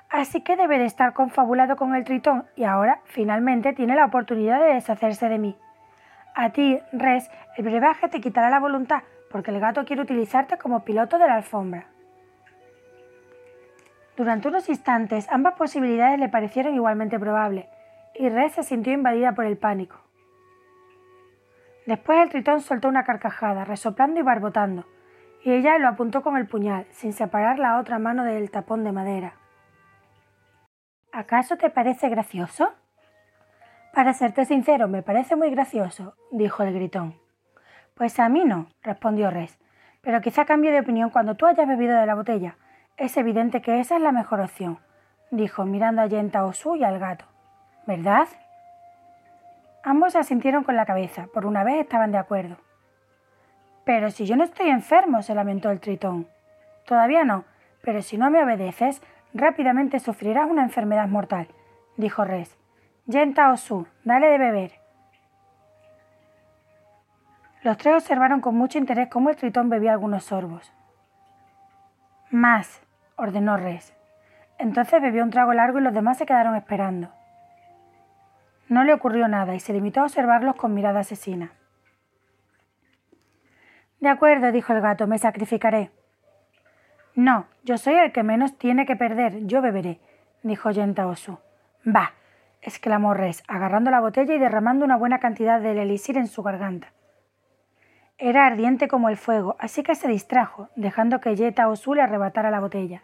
así 0.09 0.41
que 0.41 0.55
debe 0.55 0.79
de 0.79 0.85
estar 0.85 1.13
confabulado 1.13 1.75
con 1.75 1.93
el 1.93 2.03
tritón 2.03 2.47
y 2.55 2.63
ahora 2.63 3.01
finalmente 3.05 3.73
tiene 3.73 3.95
la 3.95 4.05
oportunidad 4.05 4.59
de 4.59 4.73
deshacerse 4.73 5.29
de 5.29 5.37
mí. 5.37 5.55
A 6.33 6.49
ti, 6.49 6.79
Res, 6.91 7.29
el 7.57 7.65
brebaje 7.65 8.09
te 8.09 8.21
quitará 8.21 8.49
la 8.49 8.59
voluntad, 8.59 9.03
porque 9.29 9.51
el 9.51 9.59
gato 9.59 9.85
quiere 9.85 10.01
utilizarte 10.01 10.57
como 10.57 10.83
piloto 10.83 11.19
de 11.19 11.27
la 11.27 11.35
alfombra. 11.35 11.85
Durante 14.15 14.47
unos 14.47 14.67
instantes 14.67 15.27
ambas 15.29 15.53
posibilidades 15.53 16.19
le 16.19 16.29
parecieron 16.29 16.73
igualmente 16.73 17.19
probables, 17.19 17.67
y 18.15 18.29
Red 18.29 18.49
se 18.49 18.63
sintió 18.63 18.93
invadida 18.93 19.33
por 19.33 19.45
el 19.45 19.57
pánico. 19.57 20.06
Después 21.87 22.19
el 22.19 22.29
tritón 22.29 22.59
soltó 22.59 22.89
una 22.89 23.05
carcajada, 23.05 23.63
resoplando 23.63 24.19
y 24.19 24.23
barbotando, 24.23 24.85
y 25.41 25.53
ella 25.53 25.77
lo 25.77 25.87
apuntó 25.87 26.21
con 26.21 26.35
el 26.35 26.45
puñal, 26.45 26.85
sin 26.91 27.13
separar 27.13 27.59
la 27.59 27.79
otra 27.79 27.97
mano 27.97 28.25
del 28.25 28.51
tapón 28.51 28.83
de 28.83 28.91
madera. 28.91 29.35
¿Acaso 31.13 31.55
te 31.55 31.69
parece 31.69 32.09
gracioso? 32.09 32.73
Para 33.93 34.13
serte 34.13 34.43
sincero, 34.43 34.89
me 34.89 35.01
parece 35.01 35.37
muy 35.37 35.49
gracioso, 35.49 36.15
dijo 36.29 36.61
el 36.61 36.73
gritón. 36.73 37.15
Pues 37.95 38.19
a 38.19 38.27
mí 38.27 38.43
no, 38.43 38.67
respondió 38.83 39.31
Res, 39.31 39.57
pero 40.01 40.19
quizá 40.19 40.43
cambie 40.43 40.73
de 40.73 40.81
opinión 40.81 41.09
cuando 41.09 41.35
tú 41.35 41.45
hayas 41.45 41.69
bebido 41.69 41.97
de 41.97 42.05
la 42.05 42.15
botella. 42.15 42.57
Es 42.97 43.15
evidente 43.15 43.61
que 43.61 43.79
esa 43.79 43.95
es 43.95 44.01
la 44.01 44.11
mejor 44.11 44.41
opción, 44.41 44.79
dijo 45.31 45.63
mirando 45.63 46.01
a 46.01 46.07
Yenta 46.07 46.43
Osu 46.43 46.75
y 46.75 46.83
al 46.83 46.99
gato. 46.99 47.23
¿Verdad? 47.85 48.27
Ambos 49.83 50.15
asintieron 50.15 50.63
con 50.63 50.75
la 50.75 50.85
cabeza, 50.85 51.27
por 51.33 51.45
una 51.45 51.63
vez 51.63 51.75
estaban 51.75 52.11
de 52.11 52.17
acuerdo. 52.17 52.57
Pero 53.85 54.11
si 54.11 54.25
yo 54.25 54.35
no 54.35 54.43
estoy 54.43 54.69
enfermo, 54.69 55.21
se 55.21 55.33
lamentó 55.33 55.69
el 55.69 55.79
tritón. 55.79 56.27
Todavía 56.85 57.23
no, 57.23 57.45
pero 57.81 58.01
si 58.01 58.17
no 58.17 58.29
me 58.29 58.43
obedeces, 58.43 59.01
rápidamente 59.33 59.99
sufrirás 59.99 60.49
una 60.49 60.63
enfermedad 60.63 61.07
mortal, 61.07 61.47
dijo 61.95 62.25
Res. 62.25 62.57
Yenta 63.05 63.51
Osu, 63.51 63.87
dale 64.03 64.27
de 64.27 64.37
beber. 64.37 64.71
Los 67.63 67.77
tres 67.77 67.95
observaron 67.95 68.41
con 68.41 68.55
mucho 68.55 68.77
interés 68.77 69.07
cómo 69.09 69.29
el 69.29 69.35
tritón 69.35 69.69
bebía 69.69 69.93
algunos 69.93 70.25
sorbos. 70.25 70.73
Más, 72.29 72.81
ordenó 73.15 73.55
Res. 73.57 73.95
Entonces 74.57 75.01
bebió 75.01 75.23
un 75.23 75.29
trago 75.29 75.53
largo 75.53 75.79
y 75.79 75.83
los 75.83 75.93
demás 75.93 76.17
se 76.17 76.25
quedaron 76.25 76.55
esperando. 76.55 77.09
No 78.69 78.83
le 78.83 78.93
ocurrió 78.93 79.27
nada 79.27 79.55
y 79.55 79.59
se 79.59 79.73
limitó 79.73 80.01
a 80.01 80.03
observarlos 80.03 80.55
con 80.55 80.73
mirada 80.73 80.99
asesina. 80.99 81.53
De 83.99 84.09
acuerdo, 84.09 84.51
dijo 84.51 84.73
el 84.73 84.81
gato, 84.81 85.07
me 85.07 85.17
sacrificaré. 85.17 85.91
No, 87.15 87.47
yo 87.63 87.77
soy 87.77 87.95
el 87.95 88.11
que 88.11 88.23
menos 88.23 88.57
tiene 88.57 88.85
que 88.85 88.95
perder, 88.95 89.45
yo 89.47 89.61
beberé, 89.61 89.99
dijo 90.43 90.69
Yenta 90.69 91.07
Osu. 91.07 91.39
Bah, 91.83 92.13
exclamó 92.61 93.13
Res, 93.13 93.43
agarrando 93.47 93.89
la 93.89 94.01
botella 94.01 94.35
y 94.35 94.39
derramando 94.39 94.85
una 94.85 94.97
buena 94.97 95.19
cantidad 95.19 95.59
del 95.59 95.79
elixir 95.79 96.17
en 96.17 96.27
su 96.27 96.43
garganta. 96.43 96.91
Era 98.19 98.45
ardiente 98.45 98.87
como 98.87 99.09
el 99.09 99.17
fuego, 99.17 99.55
así 99.59 99.83
que 99.83 99.95
se 99.95 100.07
distrajo, 100.07 100.69
dejando 100.75 101.19
que 101.19 101.35
Yeta 101.35 101.69
Osu 101.69 101.93
le 101.93 102.01
arrebatara 102.01 102.51
la 102.51 102.59
botella. 102.59 103.03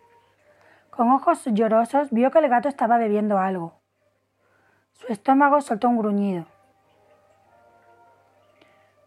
Con 0.90 1.10
ojos 1.10 1.46
llorosos 1.46 2.12
vio 2.12 2.30
que 2.30 2.40
el 2.40 2.50
gato 2.50 2.68
estaba 2.68 2.98
bebiendo 2.98 3.40
algo. 3.40 3.83
Su 4.94 5.12
estómago 5.12 5.62
soltó 5.62 5.90
un 5.90 5.98
gruñido. 5.98 6.46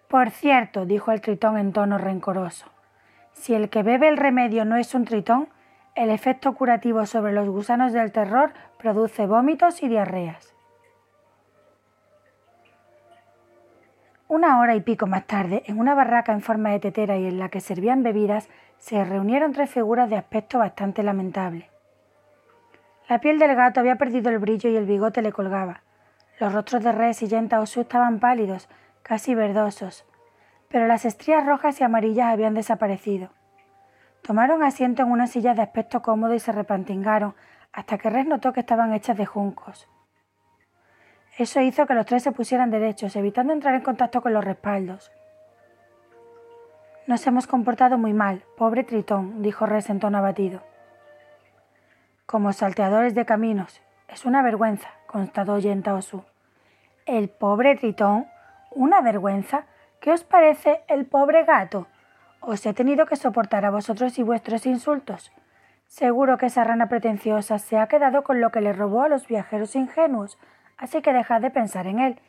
Por 0.09 0.31
cierto, 0.31 0.87
dijo 0.87 1.11
el 1.11 1.21
tritón 1.21 1.59
en 1.59 1.73
tono 1.73 1.99
rencoroso, 1.99 2.67
si 3.33 3.55
el 3.55 3.71
que 3.71 3.83
bebe 3.83 4.09
el 4.09 4.17
remedio 4.17 4.65
no 4.65 4.77
es 4.77 4.95
un 4.95 5.05
tritón, 5.05 5.49
el 5.95 6.11
efecto 6.11 6.55
curativo 6.55 7.07
sobre 7.07 7.33
los 7.33 7.49
gusanos 7.49 7.93
del 7.93 8.13
terror 8.13 8.53
produce 8.79 9.27
vómitos 9.27 9.83
y 9.83 9.89
diarreas. 9.89 10.55
Una 14.29 14.59
hora 14.59 14.75
y 14.75 14.81
pico 14.81 15.07
más 15.07 15.27
tarde, 15.27 15.63
en 15.67 15.79
una 15.79 15.95
barraca 15.95 16.33
en 16.33 16.43
forma 16.43 16.71
de 16.71 16.81
tetera 16.81 17.17
y 17.17 17.27
en 17.27 17.39
la 17.39 17.49
que 17.49 17.61
servían 17.61 18.03
bebidas, 18.03 18.49
se 18.79 19.05
reunieron 19.05 19.53
tres 19.53 19.71
figuras 19.71 20.11
de 20.11 20.17
aspecto 20.17 20.59
bastante 20.59 21.03
lamentable. 21.03 21.71
La 23.09 23.21
piel 23.21 23.39
del 23.39 23.55
gato 23.55 23.79
había 23.79 23.97
perdido 23.97 24.31
el 24.31 24.39
brillo 24.39 24.69
y 24.69 24.77
el 24.77 24.85
bigote 24.85 25.23
le 25.23 25.33
colgaba. 25.33 25.83
Los 26.41 26.53
rostros 26.53 26.83
de 26.83 26.91
Res 26.91 27.23
y 27.23 27.29
Yenta 27.29 27.61
Osu 27.61 27.83
estaban 27.83 28.19
pálidos, 28.19 28.69
casi 29.03 29.35
verdosos, 29.35 30.05
pero 30.69 30.89
las 30.89 31.05
estrías 31.05 31.47
rojas 31.47 31.81
y 31.81 31.85
amarillas 31.85 32.33
habían 32.33 32.55
desaparecido. 32.55 33.31
Tomaron 34.23 34.65
asiento 34.65 35.03
en 35.03 35.13
una 35.13 35.29
silla 35.29 35.55
de 35.55 35.63
aspecto 35.63 36.03
cómodo 36.03 36.35
y 36.35 36.41
se 36.41 36.51
repantingaron 36.51 37.35
hasta 37.73 37.97
que 37.97 38.11
Res 38.11 38.27
notó 38.27 38.53
que 38.53 38.61
estaban 38.61 38.93
hechas 38.93 39.17
de 39.17 39.25
juncos. 39.25 39.89
Eso 41.39 41.61
hizo 41.61 41.87
que 41.87 41.95
los 41.95 42.07
tres 42.07 42.25
se 42.25 42.33
pusieran 42.33 42.71
derechos, 42.71 43.15
evitando 43.15 43.53
entrar 43.53 43.75
en 43.75 43.83
contacto 43.83 44.21
con 44.21 44.33
los 44.33 44.45
respaldos. 44.45 45.13
Nos 47.07 47.25
hemos 47.27 47.47
comportado 47.47 47.99
muy 47.99 48.15
mal, 48.15 48.43
pobre 48.57 48.83
Tritón, 48.83 49.43
dijo 49.43 49.65
Res 49.65 49.91
en 49.91 50.01
tono 50.01 50.19
abatido. 50.19 50.63
Como 52.27 52.53
salteadores 52.53 53.15
de 53.15 53.25
caminos. 53.25 53.81
Es 54.09 54.25
una 54.25 54.43
vergüenza, 54.43 54.89
constató 55.07 55.61
Yenta 55.61 55.95
Osu. 55.95 56.25
¿El 57.07 57.29
pobre 57.29 57.77
Tritón? 57.77 58.27
¿Una 58.73 59.01
vergüenza? 59.01 59.67
¿Qué 60.01 60.11
os 60.11 60.25
parece 60.25 60.83
el 60.89 61.07
pobre 61.07 61.45
gato? 61.45 61.87
Os 62.41 62.67
he 62.67 62.75
tenido 62.75 63.07
que 63.07 63.15
soportar 63.15 63.65
a 63.65 63.71
vosotros 63.71 64.19
y 64.19 64.25
vuestros 64.25 64.67
insultos. 64.67 65.31
Seguro 65.87 66.37
que 66.37 66.47
esa 66.47 66.65
rana 66.65 66.89
pretenciosa 66.89 67.61
se 67.61 67.79
ha 67.79 67.87
quedado 67.87 68.25
con 68.25 68.41
lo 68.41 68.51
que 68.51 68.61
le 68.61 68.73
robó 68.73 69.03
a 69.03 69.09
los 69.09 69.29
viajeros 69.29 69.77
ingenuos, 69.77 70.37
así 70.79 71.03
que 71.03 71.13
dejad 71.13 71.41
de 71.41 71.53
pensar 71.53 71.87
en 71.87 72.01
él. 72.01 72.21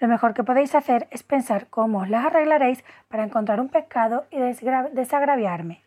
Lo 0.00 0.08
mejor 0.08 0.32
que 0.32 0.42
podéis 0.42 0.74
hacer 0.74 1.06
es 1.10 1.22
pensar 1.22 1.66
cómo 1.66 1.98
os 1.98 2.08
las 2.08 2.24
arreglaréis 2.24 2.82
para 3.08 3.24
encontrar 3.24 3.60
un 3.60 3.68
pescado 3.68 4.24
y 4.30 4.38
desagraviarme. 4.38 5.84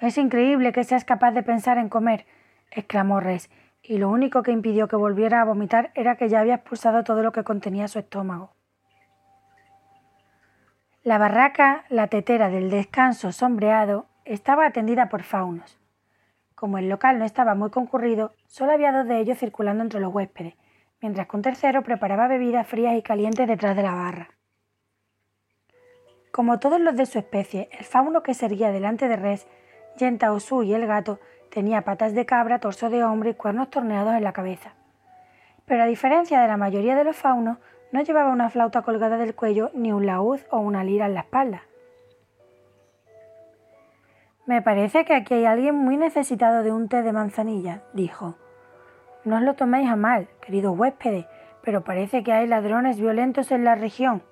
Es 0.00 0.16
increíble 0.16 0.72
que 0.72 0.84
seas 0.84 1.04
capaz 1.04 1.32
de 1.32 1.42
pensar 1.42 1.76
en 1.78 1.88
comer, 1.88 2.24
exclamó 2.70 3.20
Res, 3.20 3.50
y 3.82 3.98
lo 3.98 4.08
único 4.08 4.42
que 4.42 4.52
impidió 4.52 4.86
que 4.86 4.96
volviera 4.96 5.40
a 5.40 5.44
vomitar 5.44 5.90
era 5.94 6.16
que 6.16 6.28
ya 6.28 6.40
había 6.40 6.56
expulsado 6.56 7.02
todo 7.04 7.22
lo 7.22 7.32
que 7.32 7.44
contenía 7.44 7.88
su 7.88 7.98
estómago. 7.98 8.52
La 11.02 11.18
barraca, 11.18 11.84
la 11.88 12.08
tetera 12.08 12.48
del 12.48 12.70
descanso 12.70 13.32
sombreado, 13.32 14.06
estaba 14.24 14.66
atendida 14.66 15.08
por 15.08 15.22
faunos. 15.22 15.78
Como 16.54 16.78
el 16.78 16.88
local 16.88 17.18
no 17.18 17.24
estaba 17.24 17.54
muy 17.54 17.70
concurrido, 17.70 18.32
solo 18.46 18.72
había 18.72 18.92
dos 18.92 19.06
de 19.08 19.18
ellos 19.18 19.38
circulando 19.38 19.82
entre 19.82 20.00
los 20.00 20.12
huéspedes, 20.12 20.54
mientras 21.00 21.26
que 21.26 21.36
un 21.36 21.42
tercero 21.42 21.82
preparaba 21.82 22.28
bebidas 22.28 22.66
frías 22.66 22.96
y 22.96 23.02
calientes 23.02 23.48
detrás 23.48 23.74
de 23.74 23.82
la 23.82 23.94
barra. 23.94 24.28
Como 26.30 26.58
todos 26.58 26.80
los 26.80 26.94
de 26.94 27.06
su 27.06 27.18
especie, 27.18 27.68
el 27.72 27.84
fauno 27.84 28.22
que 28.22 28.34
servía 28.34 28.70
delante 28.70 29.08
de 29.08 29.16
Res, 29.16 29.46
Y 30.00 30.74
el 30.74 30.86
gato 30.86 31.18
tenía 31.50 31.82
patas 31.82 32.14
de 32.14 32.24
cabra, 32.24 32.60
torso 32.60 32.88
de 32.88 33.02
hombre 33.02 33.30
y 33.30 33.34
cuernos 33.34 33.68
torneados 33.68 34.14
en 34.14 34.22
la 34.22 34.32
cabeza. 34.32 34.74
Pero 35.66 35.82
a 35.82 35.86
diferencia 35.86 36.40
de 36.40 36.46
la 36.46 36.56
mayoría 36.56 36.94
de 36.94 37.04
los 37.04 37.16
faunos, 37.16 37.58
no 37.90 38.02
llevaba 38.02 38.30
una 38.30 38.48
flauta 38.48 38.82
colgada 38.82 39.16
del 39.16 39.34
cuello 39.34 39.70
ni 39.74 39.92
un 39.92 40.06
laúd 40.06 40.40
o 40.50 40.60
una 40.60 40.84
lira 40.84 41.06
en 41.06 41.14
la 41.14 41.20
espalda. 41.20 41.62
Me 44.46 44.62
parece 44.62 45.04
que 45.04 45.14
aquí 45.14 45.34
hay 45.34 45.46
alguien 45.46 45.74
muy 45.74 45.96
necesitado 45.96 46.62
de 46.62 46.70
un 46.70 46.88
té 46.88 47.02
de 47.02 47.12
manzanilla, 47.12 47.82
dijo. 47.92 48.36
No 49.24 49.36
os 49.36 49.42
lo 49.42 49.54
toméis 49.54 49.90
a 49.90 49.96
mal, 49.96 50.28
querido 50.40 50.72
huésped, 50.72 51.24
pero 51.62 51.82
parece 51.82 52.22
que 52.22 52.32
hay 52.32 52.46
ladrones 52.46 53.00
violentos 53.00 53.50
en 53.50 53.64
la 53.64 53.74
región. 53.74 54.22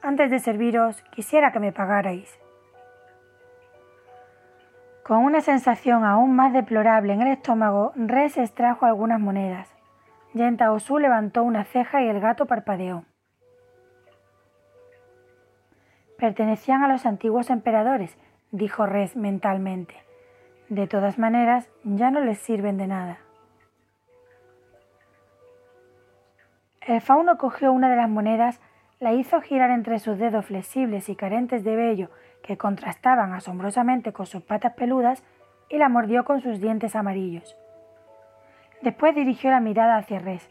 Antes 0.00 0.30
de 0.30 0.40
serviros, 0.40 1.02
quisiera 1.12 1.52
que 1.52 1.60
me 1.60 1.70
pagarais. 1.70 2.40
Con 5.04 5.24
una 5.24 5.40
sensación 5.40 6.04
aún 6.04 6.36
más 6.36 6.52
deplorable 6.52 7.12
en 7.12 7.22
el 7.22 7.28
estómago, 7.28 7.92
Res 7.96 8.38
extrajo 8.38 8.86
algunas 8.86 9.18
monedas. 9.18 9.74
Yenta 10.32 10.70
Osu 10.70 10.98
levantó 10.98 11.42
una 11.42 11.64
ceja 11.64 12.02
y 12.02 12.08
el 12.08 12.20
gato 12.20 12.46
parpadeó. 12.46 13.04
Pertenecían 16.18 16.84
a 16.84 16.88
los 16.88 17.04
antiguos 17.04 17.50
emperadores, 17.50 18.16
dijo 18.52 18.86
Res 18.86 19.16
mentalmente. 19.16 19.96
De 20.68 20.86
todas 20.86 21.18
maneras, 21.18 21.68
ya 21.82 22.12
no 22.12 22.20
les 22.20 22.38
sirven 22.38 22.76
de 22.76 22.86
nada. 22.86 23.18
El 26.80 27.00
fauno 27.00 27.38
cogió 27.38 27.72
una 27.72 27.90
de 27.90 27.96
las 27.96 28.08
monedas, 28.08 28.60
la 29.00 29.12
hizo 29.12 29.40
girar 29.40 29.70
entre 29.70 29.98
sus 29.98 30.16
dedos 30.18 30.46
flexibles 30.46 31.08
y 31.08 31.16
carentes 31.16 31.64
de 31.64 31.74
vello 31.74 32.08
que 32.42 32.56
contrastaban 32.56 33.32
asombrosamente 33.32 34.12
con 34.12 34.26
sus 34.26 34.42
patas 34.42 34.74
peludas 34.74 35.22
y 35.68 35.78
la 35.78 35.88
mordió 35.88 36.24
con 36.24 36.40
sus 36.40 36.60
dientes 36.60 36.96
amarillos. 36.96 37.56
Después 38.82 39.14
dirigió 39.14 39.50
la 39.50 39.60
mirada 39.60 39.96
hacia 39.96 40.18
Res. 40.18 40.50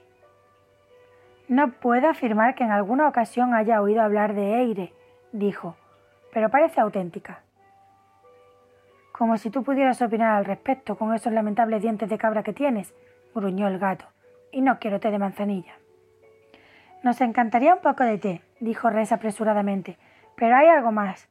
No 1.48 1.71
puedo 1.71 2.10
afirmar 2.10 2.55
que 2.55 2.63
en 2.63 2.71
alguna 2.71 3.07
ocasión 3.07 3.53
haya 3.53 3.81
oído 3.81 4.01
hablar 4.01 4.33
de 4.33 4.60
Eire, 4.60 4.93
dijo, 5.33 5.75
pero 6.33 6.50
parece 6.50 6.79
auténtica 6.79 7.41
como 9.21 9.38
si 9.38 9.51
tú 9.51 9.62
pudieras 9.63 10.01
opinar 10.01 10.36
al 10.36 10.45
respecto 10.45 10.98
con 10.98 11.13
esos 11.13 11.31
lamentables 11.31 11.83
dientes 11.83 12.10
de 12.10 12.17
cabra 12.17 12.41
que 12.41 12.53
tienes, 12.53 12.91
gruñó 13.36 13.67
el 13.67 13.77
gato, 13.77 14.05
y 14.51 14.62
no 14.62 14.79
quiero 14.79 15.00
té 15.00 15.12
de 15.12 15.19
manzanilla. 15.19 15.74
Nos 17.03 17.21
encantaría 17.21 17.75
un 17.75 17.81
poco 17.81 18.03
de 18.03 18.17
té, 18.17 18.41
dijo 18.60 18.89
Res 18.89 19.12
apresuradamente, 19.12 20.00
pero 20.36 20.55
hay 20.55 20.69
algo 20.69 20.91
más. 20.91 21.29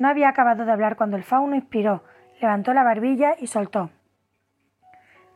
No 0.00 0.08
había 0.08 0.30
acabado 0.30 0.64
de 0.64 0.72
hablar 0.72 0.96
cuando 0.96 1.18
el 1.18 1.24
fauno 1.24 1.54
inspiró, 1.54 2.02
levantó 2.40 2.72
la 2.72 2.82
barbilla 2.82 3.34
y 3.38 3.48
soltó. 3.48 3.90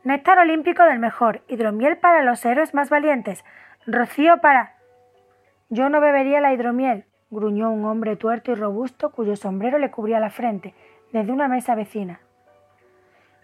Néctar 0.03 0.39
olímpico 0.39 0.83
del 0.83 0.97
mejor, 0.97 1.43
hidromiel 1.47 1.97
para 1.97 2.23
los 2.23 2.43
héroes 2.43 2.73
más 2.73 2.89
valientes, 2.89 3.45
rocío 3.85 4.41
para. 4.41 4.73
Yo 5.69 5.87
no 5.89 6.01
bebería 6.01 6.41
la 6.41 6.51
hidromiel, 6.51 7.05
gruñó 7.29 7.71
un 7.71 7.85
hombre 7.85 8.15
tuerto 8.15 8.51
y 8.51 8.55
robusto 8.55 9.11
cuyo 9.11 9.35
sombrero 9.35 9.77
le 9.77 9.91
cubría 9.91 10.19
la 10.19 10.31
frente, 10.31 10.73
desde 11.13 11.31
una 11.31 11.47
mesa 11.47 11.75
vecina. 11.75 12.19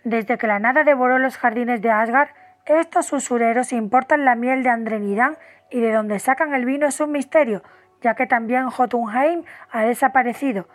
Desde 0.03 0.39
que 0.39 0.47
la 0.47 0.57
nada 0.57 0.83
devoró 0.83 1.19
los 1.19 1.37
jardines 1.37 1.83
de 1.83 1.91
Asgard, 1.91 2.29
estos 2.65 3.13
usureros 3.13 3.73
importan 3.73 4.25
la 4.25 4.33
miel 4.33 4.63
de 4.63 4.69
Andrenidán 4.69 5.37
y 5.69 5.81
de 5.81 5.91
donde 5.91 6.17
sacan 6.17 6.55
el 6.55 6.65
vino 6.65 6.87
es 6.87 6.99
un 6.99 7.11
misterio, 7.11 7.61
ya 8.01 8.15
que 8.15 8.25
también 8.25 8.71
Jotunheim 8.71 9.43
ha 9.69 9.83
desaparecido, 9.83 10.67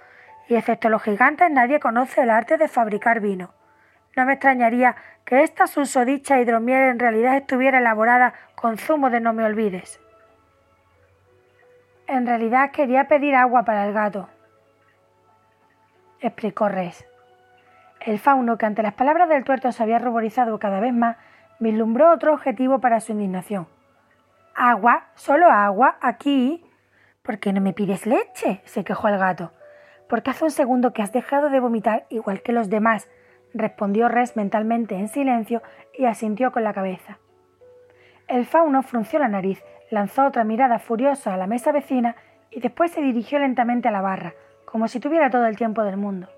y 0.48 0.54
excepto 0.54 0.88
los 0.88 1.02
gigantes 1.02 1.50
nadie 1.50 1.80
conoce 1.80 2.22
el 2.22 2.30
arte 2.30 2.56
de 2.56 2.68
fabricar 2.68 3.20
vino. 3.20 3.52
No 4.16 4.24
me 4.24 4.34
extrañaría 4.34 4.96
que 5.24 5.42
esta 5.42 5.66
susodicha 5.66 6.40
hidromiel 6.40 6.82
en 6.82 6.98
realidad 6.98 7.36
estuviera 7.36 7.78
elaborada 7.78 8.32
con 8.54 8.78
zumo 8.78 9.10
de 9.10 9.20
no 9.20 9.32
me 9.32 9.44
olvides. 9.44 10.00
En 12.06 12.26
realidad 12.26 12.70
quería 12.70 13.08
pedir 13.08 13.34
agua 13.34 13.64
para 13.64 13.86
el 13.86 13.92
gato, 13.92 14.28
explicó 16.20 16.68
Res. 16.68 17.06
El 18.00 18.18
fauno, 18.18 18.56
que 18.56 18.66
ante 18.66 18.82
las 18.82 18.94
palabras 18.94 19.28
del 19.28 19.44
tuerto 19.44 19.72
se 19.72 19.82
había 19.82 19.98
ruborizado 19.98 20.58
cada 20.58 20.78
vez 20.80 20.94
más, 20.94 21.16
vislumbró 21.58 22.12
otro 22.12 22.32
objetivo 22.32 22.80
para 22.80 23.00
su 23.00 23.12
indignación. 23.12 23.66
¿Agua? 24.54 25.08
¿Solo 25.14 25.50
agua? 25.50 25.96
¿Aquí? 26.00 26.64
¿Por 27.22 27.38
qué 27.38 27.52
no 27.52 27.60
me 27.60 27.72
pides 27.72 28.06
leche? 28.06 28.62
se 28.64 28.84
quejó 28.84 29.08
el 29.08 29.18
gato. 29.18 29.52
Porque 30.08 30.30
hace 30.30 30.44
un 30.44 30.50
segundo 30.50 30.92
que 30.92 31.02
has 31.02 31.12
dejado 31.12 31.50
de 31.50 31.60
vomitar 31.60 32.06
igual 32.10 32.42
que 32.42 32.52
los 32.52 32.70
demás, 32.70 33.08
respondió 33.54 34.08
Res 34.08 34.36
mentalmente 34.36 34.96
en 34.96 35.08
silencio 35.08 35.62
y 35.94 36.04
asintió 36.06 36.52
con 36.52 36.64
la 36.64 36.72
cabeza. 36.72 37.18
El 38.28 38.44
fauno 38.44 38.82
frunció 38.82 39.18
la 39.18 39.28
nariz, 39.28 39.62
lanzó 39.90 40.26
otra 40.26 40.44
mirada 40.44 40.78
furiosa 40.78 41.34
a 41.34 41.36
la 41.36 41.46
mesa 41.46 41.72
vecina 41.72 42.16
y 42.50 42.60
después 42.60 42.90
se 42.90 43.00
dirigió 43.00 43.38
lentamente 43.38 43.88
a 43.88 43.92
la 43.92 44.00
barra, 44.00 44.34
como 44.64 44.88
si 44.88 45.00
tuviera 45.00 45.30
todo 45.30 45.46
el 45.46 45.56
tiempo 45.56 45.84
del 45.84 45.96
mundo. 45.96 46.28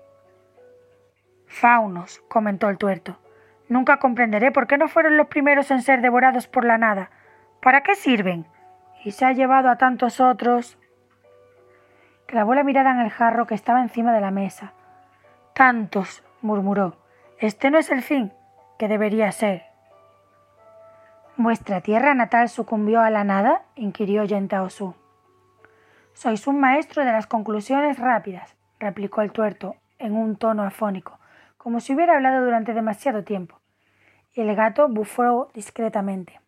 Faunos, 1.45 2.21
comentó 2.27 2.69
el 2.69 2.77
tuerto. 2.77 3.17
Nunca 3.67 3.97
comprenderé 3.97 4.51
por 4.51 4.65
qué 4.65 4.77
no 4.77 4.87
fueron 4.87 5.17
los 5.17 5.27
primeros 5.27 5.69
en 5.71 5.81
ser 5.81 6.01
devorados 6.01 6.47
por 6.47 6.65
la 6.65 6.77
nada. 6.77 7.11
¿Para 7.61 7.81
qué 7.81 7.95
sirven? 7.95 8.47
Y 9.03 9.11
se 9.11 9.25
ha 9.25 9.31
llevado 9.31 9.69
a 9.69 9.77
tantos 9.77 10.19
otros. 10.19 10.78
Clavó 12.29 12.53
la 12.53 12.63
mirada 12.63 12.91
en 12.91 12.99
el 12.99 13.09
jarro 13.09 13.47
que 13.47 13.55
estaba 13.55 13.81
encima 13.81 14.13
de 14.13 14.21
la 14.21 14.29
mesa. 14.29 14.73
Tantos, 15.55 16.21
murmuró. 16.43 16.95
Este 17.39 17.71
no 17.71 17.79
es 17.79 17.89
el 17.89 18.03
fin, 18.03 18.31
que 18.77 18.87
debería 18.87 19.31
ser. 19.31 19.63
¿Vuestra 21.37 21.81
tierra 21.81 22.13
natal 22.13 22.47
sucumbió 22.47 23.01
a 23.01 23.09
la 23.09 23.23
nada? 23.23 23.63
inquirió 23.73 24.25
Yentaosu. 24.25 24.93
Sois 26.13 26.45
un 26.45 26.59
maestro 26.59 27.03
de 27.03 27.11
las 27.11 27.25
conclusiones 27.25 27.97
rápidas, 27.97 28.55
replicó 28.79 29.23
el 29.23 29.31
tuerto 29.31 29.77
en 29.97 30.15
un 30.15 30.35
tono 30.35 30.61
afónico, 30.61 31.17
como 31.57 31.79
si 31.79 31.95
hubiera 31.95 32.13
hablado 32.13 32.45
durante 32.45 32.75
demasiado 32.75 33.23
tiempo. 33.23 33.59
Y 34.35 34.41
el 34.41 34.55
gato 34.55 34.87
bufó 34.87 35.49
discretamente. 35.55 36.38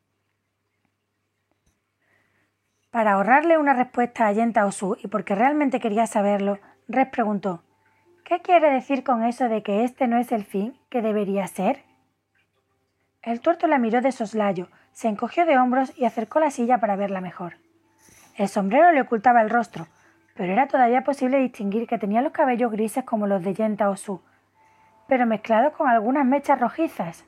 Para 2.91 3.13
ahorrarle 3.13 3.57
una 3.57 3.73
respuesta 3.73 4.27
a 4.27 4.33
Yenta 4.33 4.65
Osu 4.65 4.97
y 5.01 5.07
porque 5.07 5.33
realmente 5.33 5.79
quería 5.79 6.07
saberlo, 6.07 6.59
Res 6.89 7.07
preguntó 7.07 7.63
¿Qué 8.25 8.41
quiere 8.41 8.69
decir 8.69 9.05
con 9.05 9.23
eso 9.23 9.47
de 9.47 9.63
que 9.63 9.85
este 9.85 10.07
no 10.07 10.17
es 10.17 10.33
el 10.33 10.43
fin 10.43 10.77
que 10.89 11.01
debería 11.01 11.47
ser? 11.47 11.83
El 13.21 13.39
tuerto 13.39 13.67
la 13.67 13.77
miró 13.77 14.01
de 14.01 14.11
soslayo, 14.11 14.67
se 14.91 15.07
encogió 15.07 15.45
de 15.45 15.57
hombros 15.57 15.97
y 15.97 16.03
acercó 16.03 16.41
la 16.41 16.51
silla 16.51 16.79
para 16.79 16.97
verla 16.97 17.21
mejor. 17.21 17.53
El 18.35 18.49
sombrero 18.49 18.91
le 18.91 19.01
ocultaba 19.01 19.41
el 19.41 19.49
rostro, 19.49 19.87
pero 20.35 20.51
era 20.51 20.67
todavía 20.67 21.05
posible 21.05 21.39
distinguir 21.39 21.87
que 21.87 21.97
tenía 21.97 22.21
los 22.21 22.33
cabellos 22.33 22.73
grises 22.73 23.05
como 23.05 23.25
los 23.25 23.41
de 23.41 23.53
Yenta 23.53 23.89
Osu, 23.89 24.21
pero 25.07 25.25
mezclados 25.25 25.71
con 25.73 25.87
algunas 25.87 26.25
mechas 26.25 26.59
rojizas, 26.59 27.23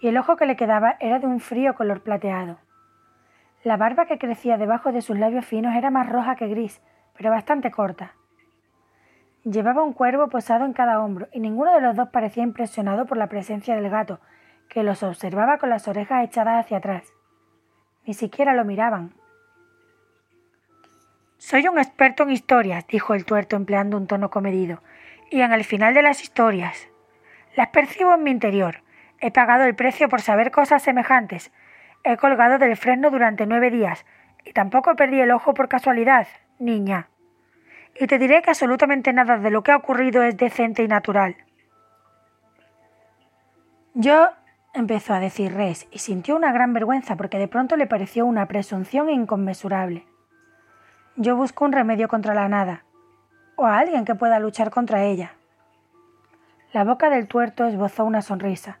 y 0.00 0.08
el 0.08 0.16
ojo 0.16 0.36
que 0.36 0.46
le 0.46 0.56
quedaba 0.56 0.96
era 0.98 1.18
de 1.18 1.26
un 1.26 1.40
frío 1.40 1.74
color 1.74 2.02
plateado. 2.02 2.58
La 3.64 3.78
barba 3.78 4.04
que 4.04 4.18
crecía 4.18 4.58
debajo 4.58 4.92
de 4.92 5.00
sus 5.00 5.18
labios 5.18 5.46
finos 5.46 5.74
era 5.74 5.90
más 5.90 6.06
roja 6.06 6.36
que 6.36 6.48
gris, 6.48 6.82
pero 7.16 7.30
bastante 7.30 7.70
corta. 7.70 8.12
Llevaba 9.42 9.82
un 9.82 9.94
cuervo 9.94 10.28
posado 10.28 10.66
en 10.66 10.74
cada 10.74 11.00
hombro, 11.00 11.28
y 11.32 11.40
ninguno 11.40 11.72
de 11.72 11.80
los 11.80 11.96
dos 11.96 12.10
parecía 12.10 12.42
impresionado 12.42 13.06
por 13.06 13.16
la 13.16 13.28
presencia 13.28 13.74
del 13.74 13.88
gato, 13.88 14.20
que 14.68 14.82
los 14.82 15.02
observaba 15.02 15.56
con 15.56 15.70
las 15.70 15.88
orejas 15.88 16.24
echadas 16.24 16.62
hacia 16.62 16.76
atrás. 16.76 17.04
Ni 18.04 18.12
siquiera 18.12 18.52
lo 18.52 18.66
miraban. 18.66 19.14
Soy 21.38 21.66
un 21.66 21.78
experto 21.78 22.24
en 22.24 22.32
historias, 22.32 22.86
dijo 22.86 23.14
el 23.14 23.24
tuerto 23.24 23.56
empleando 23.56 23.96
un 23.96 24.06
tono 24.06 24.28
comedido, 24.28 24.82
y 25.30 25.40
en 25.40 25.52
el 25.52 25.64
final 25.64 25.94
de 25.94 26.02
las 26.02 26.22
historias. 26.22 26.88
Las 27.56 27.68
percibo 27.68 28.14
en 28.14 28.24
mi 28.24 28.30
interior. 28.30 28.82
He 29.20 29.30
pagado 29.30 29.64
el 29.64 29.74
precio 29.74 30.10
por 30.10 30.20
saber 30.20 30.50
cosas 30.50 30.82
semejantes, 30.82 31.50
He 32.04 32.18
colgado 32.18 32.58
del 32.58 32.76
freno 32.76 33.10
durante 33.10 33.46
nueve 33.46 33.70
días 33.70 34.04
y 34.44 34.52
tampoco 34.52 34.94
perdí 34.94 35.20
el 35.20 35.30
ojo 35.30 35.54
por 35.54 35.68
casualidad, 35.68 36.28
niña. 36.58 37.08
Y 37.98 38.06
te 38.06 38.18
diré 38.18 38.42
que 38.42 38.50
absolutamente 38.50 39.12
nada 39.14 39.38
de 39.38 39.50
lo 39.50 39.62
que 39.62 39.72
ha 39.72 39.76
ocurrido 39.76 40.22
es 40.22 40.36
decente 40.36 40.82
y 40.82 40.88
natural. 40.88 41.36
Yo 43.94 44.28
empezó 44.74 45.14
a 45.14 45.20
decir 45.20 45.54
Res 45.54 45.86
y 45.92 46.00
sintió 46.00 46.36
una 46.36 46.52
gran 46.52 46.74
vergüenza 46.74 47.16
porque 47.16 47.38
de 47.38 47.48
pronto 47.48 47.76
le 47.76 47.86
pareció 47.86 48.26
una 48.26 48.46
presunción 48.46 49.08
inconmensurable. 49.08 50.04
Yo 51.16 51.36
busco 51.36 51.64
un 51.64 51.72
remedio 51.72 52.08
contra 52.08 52.34
la 52.34 52.48
nada, 52.48 52.84
o 53.56 53.64
a 53.64 53.78
alguien 53.78 54.04
que 54.04 54.16
pueda 54.16 54.40
luchar 54.40 54.70
contra 54.70 55.04
ella. 55.04 55.32
La 56.72 56.84
boca 56.84 57.08
del 57.08 57.28
tuerto 57.28 57.66
esbozó 57.66 58.04
una 58.04 58.20
sonrisa. 58.20 58.80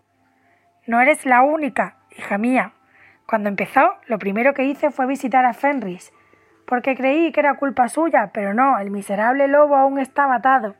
No 0.86 1.00
eres 1.00 1.24
la 1.24 1.42
única, 1.42 1.96
hija 2.18 2.36
mía, 2.38 2.72
cuando 3.26 3.48
empezó, 3.48 3.94
lo 4.06 4.18
primero 4.18 4.52
que 4.52 4.64
hice 4.64 4.90
fue 4.90 5.06
visitar 5.06 5.44
a 5.44 5.54
Fenris, 5.54 6.12
porque 6.66 6.94
creí 6.94 7.32
que 7.32 7.40
era 7.40 7.54
culpa 7.54 7.88
suya, 7.88 8.30
pero 8.32 8.54
no, 8.54 8.78
el 8.78 8.90
miserable 8.90 9.48
lobo 9.48 9.76
aún 9.76 9.98
estaba 9.98 10.36
atado. 10.36 10.74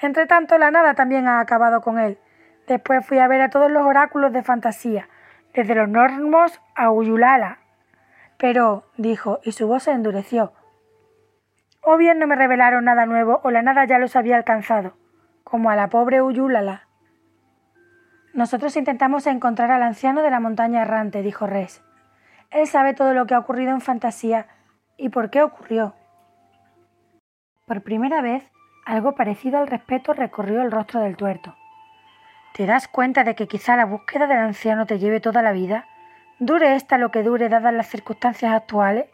Entretanto, 0.00 0.58
la 0.58 0.70
nada 0.70 0.94
también 0.94 1.26
ha 1.26 1.40
acabado 1.40 1.80
con 1.80 1.98
él. 1.98 2.18
Después 2.66 3.06
fui 3.06 3.18
a 3.18 3.28
ver 3.28 3.40
a 3.40 3.50
todos 3.50 3.70
los 3.70 3.84
oráculos 3.84 4.32
de 4.32 4.42
fantasía, 4.42 5.08
desde 5.54 5.74
los 5.74 5.88
Normos 5.88 6.60
a 6.74 6.90
Uyulala. 6.90 7.58
Pero, 8.36 8.84
dijo, 8.96 9.40
y 9.42 9.52
su 9.52 9.66
voz 9.66 9.84
se 9.84 9.92
endureció. 9.92 10.52
O 11.80 11.96
bien 11.96 12.18
no 12.18 12.26
me 12.26 12.36
revelaron 12.36 12.84
nada 12.84 13.06
nuevo, 13.06 13.40
o 13.42 13.50
la 13.50 13.62
nada 13.62 13.84
ya 13.86 13.98
los 13.98 14.16
había 14.16 14.36
alcanzado, 14.36 14.96
como 15.44 15.70
a 15.70 15.76
la 15.76 15.88
pobre 15.88 16.20
Uyulala. 16.20 16.85
Nosotros 18.36 18.76
intentamos 18.76 19.26
encontrar 19.26 19.70
al 19.70 19.82
anciano 19.82 20.20
de 20.20 20.30
la 20.30 20.40
montaña 20.40 20.82
errante, 20.82 21.22
dijo 21.22 21.46
Res. 21.46 21.82
Él 22.50 22.66
sabe 22.66 22.92
todo 22.92 23.14
lo 23.14 23.26
que 23.26 23.32
ha 23.32 23.38
ocurrido 23.38 23.70
en 23.70 23.80
fantasía 23.80 24.46
y 24.98 25.08
por 25.08 25.30
qué 25.30 25.42
ocurrió. 25.42 25.94
Por 27.64 27.82
primera 27.82 28.20
vez, 28.20 28.44
algo 28.84 29.14
parecido 29.14 29.58
al 29.58 29.66
respeto 29.66 30.12
recorrió 30.12 30.60
el 30.60 30.70
rostro 30.70 31.00
del 31.00 31.16
tuerto. 31.16 31.56
¿Te 32.52 32.66
das 32.66 32.88
cuenta 32.88 33.24
de 33.24 33.34
que 33.34 33.48
quizá 33.48 33.74
la 33.74 33.86
búsqueda 33.86 34.26
del 34.26 34.38
anciano 34.38 34.84
te 34.84 34.98
lleve 34.98 35.20
toda 35.20 35.40
la 35.40 35.52
vida? 35.52 35.86
¿Dure 36.38 36.74
esta 36.74 36.98
lo 36.98 37.10
que 37.10 37.22
dure 37.22 37.48
dadas 37.48 37.72
las 37.72 37.88
circunstancias 37.88 38.52
actuales? 38.52 39.06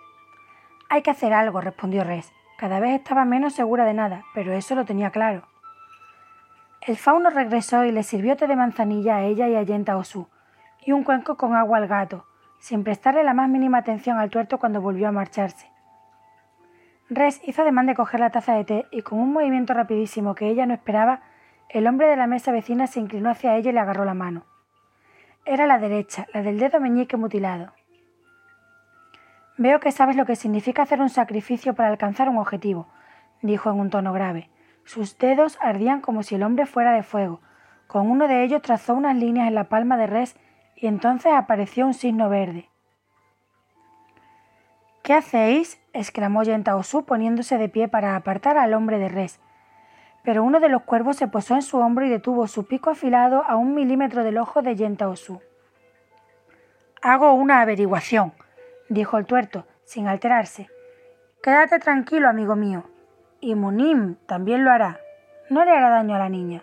Hay 0.88 1.02
que 1.02 1.12
hacer 1.12 1.32
algo, 1.32 1.61
respondió 1.61 2.02
Res. 2.02 2.32
Cada 2.58 2.80
vez 2.80 2.96
estaba 2.96 3.24
menos 3.24 3.52
segura 3.52 3.85
de 3.85 3.94
nada, 3.94 4.24
pero 4.35 4.52
eso 4.52 4.74
lo 4.74 4.85
tenía 4.85 5.11
claro. 5.11 5.52
El 6.85 6.97
fauno 6.97 7.31
regresó 7.31 7.85
y 7.85 7.92
le 7.92 8.03
sirvió 8.03 8.37
té 8.37 8.49
de 8.49 8.57
manzanilla 8.57 9.16
a 9.16 9.23
ella 9.23 9.47
y 9.47 9.55
a 9.55 9.62
Yenta 9.62 9.97
Osu, 9.97 10.29
y 10.85 10.90
un 10.90 11.05
cuenco 11.05 11.37
con 11.37 11.55
agua 11.55 11.79
al 11.79 11.87
gato, 11.87 12.27
sin 12.59 12.83
prestarle 12.83 13.23
la 13.23 13.35
más 13.35 13.49
mínima 13.49 13.79
atención 13.79 14.18
al 14.18 14.31
tuerto 14.31 14.59
cuando 14.59 14.81
volvió 14.81 15.07
a 15.07 15.12
marcharse. 15.12 15.71
Res 17.09 17.40
hizo 17.45 17.62
ademán 17.62 17.87
de 17.87 17.95
coger 17.95 18.18
la 18.18 18.31
taza 18.31 18.55
de 18.55 18.64
té 18.64 18.87
y 18.90 19.03
con 19.03 19.21
un 19.21 19.33
movimiento 19.33 19.75
rapidísimo 19.75 20.35
que 20.35 20.49
ella 20.49 20.66
no 20.66 20.75
esperaba, 20.75 21.21
el 21.68 21.87
hombre 21.87 22.09
de 22.09 22.16
la 22.16 22.27
mesa 22.27 22.51
vecina 22.51 22.88
se 22.88 22.99
inclinó 22.99 23.31
hacia 23.31 23.55
ella 23.55 23.71
y 23.71 23.75
le 23.75 23.81
agarró 23.81 24.05
la 24.05 24.14
mano. 24.14 24.45
Era 25.45 25.66
la 25.66 25.79
derecha, 25.79 26.27
la 26.35 26.42
del 26.42 26.59
dedo 26.59 26.81
meñique 26.81 27.16
mutilado. 27.16 27.73
Veo 29.57 29.79
que 29.79 29.92
sabes 29.92 30.16
lo 30.16 30.27
que 30.27 30.35
significa 30.35 30.83
hacer 30.83 31.01
un 31.01 31.11
sacrificio 31.11 31.75
para 31.75 31.90
alcanzar 31.90 32.29
un 32.29 32.38
objetivo, 32.38 32.88
dijo 33.40 33.71
en 33.71 33.79
un 33.79 33.90
tono 33.90 34.12
grave. 34.12 34.51
Sus 34.85 35.18
dedos 35.18 35.59
ardían 35.61 36.01
como 36.01 36.23
si 36.23 36.35
el 36.35 36.42
hombre 36.42 36.66
fuera 36.66 36.92
de 36.92 37.03
fuego. 37.03 37.40
Con 37.87 38.11
uno 38.11 38.29
de 38.29 38.45
ellos 38.45 38.62
trazó 38.62 38.95
unas 38.95 39.16
líneas 39.16 39.49
en 39.49 39.55
la 39.55 39.64
palma 39.64 39.97
de 39.97 40.07
res 40.07 40.37
y 40.77 40.87
entonces 40.87 41.33
apareció 41.33 41.87
un 41.87 41.95
signo 41.95 42.29
verde. 42.29 42.68
¿Qué 45.03 45.14
hacéis? 45.14 45.81
exclamó 45.92 46.42
Yentaosu 46.42 47.05
poniéndose 47.05 47.59
de 47.59 47.68
pie 47.68 47.88
para 47.88 48.16
apartar 48.16 48.57
al 48.57 48.73
hombre 48.73 48.99
de 48.99 49.09
res. 49.09 49.40
Pero 50.23 50.45
uno 50.45 50.61
de 50.61 50.68
los 50.68 50.83
cuervos 50.83 51.16
se 51.16 51.27
posó 51.27 51.55
en 51.55 51.62
su 51.62 51.79
hombro 51.79 52.07
y 52.07 52.09
detuvo 52.09 52.47
su 52.47 52.66
pico 52.66 52.90
afilado 52.90 53.42
a 53.47 53.57
un 53.57 53.75
milímetro 53.75 54.23
del 54.23 54.38
ojo 54.38 54.62
de 54.62 54.77
Yentaosu. 54.77 55.40
Hago 57.03 57.33
una 57.35 57.61
averiguación, 57.61 58.33
dijo 58.88 59.18
el 59.18 59.27
tuerto, 59.27 59.66
sin 59.85 60.07
alterarse. 60.07 60.71
Quédate 61.42 61.81
tranquilo, 61.81 62.29
amigo 62.29 62.55
mío. 62.55 62.85
Y 63.44 63.57
Munim 63.57 64.14
también 64.26 64.64
lo 64.64 64.70
hará. 64.70 65.00
No 65.50 65.64
le 65.64 65.72
hará 65.72 65.90
daño 65.90 66.14
a 66.14 66.20
la 66.20 66.28
niña. 66.28 66.62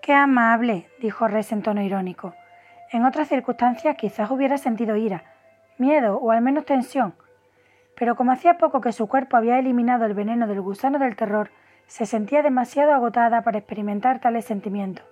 Qué 0.00 0.14
amable, 0.14 0.88
dijo 0.98 1.28
Res 1.28 1.52
en 1.52 1.60
tono 1.60 1.82
irónico. 1.82 2.32
En 2.90 3.04
otras 3.04 3.28
circunstancias 3.28 3.96
quizás 3.98 4.30
hubiera 4.30 4.56
sentido 4.56 4.96
ira, 4.96 5.24
miedo 5.76 6.16
o 6.16 6.30
al 6.30 6.40
menos 6.40 6.64
tensión. 6.64 7.14
Pero 7.96 8.16
como 8.16 8.32
hacía 8.32 8.56
poco 8.56 8.80
que 8.80 8.92
su 8.92 9.08
cuerpo 9.08 9.36
había 9.36 9.58
eliminado 9.58 10.06
el 10.06 10.14
veneno 10.14 10.46
del 10.46 10.62
gusano 10.62 10.98
del 10.98 11.16
terror, 11.16 11.50
se 11.86 12.06
sentía 12.06 12.42
demasiado 12.42 12.94
agotada 12.94 13.42
para 13.42 13.58
experimentar 13.58 14.20
tales 14.20 14.46
sentimientos. 14.46 15.04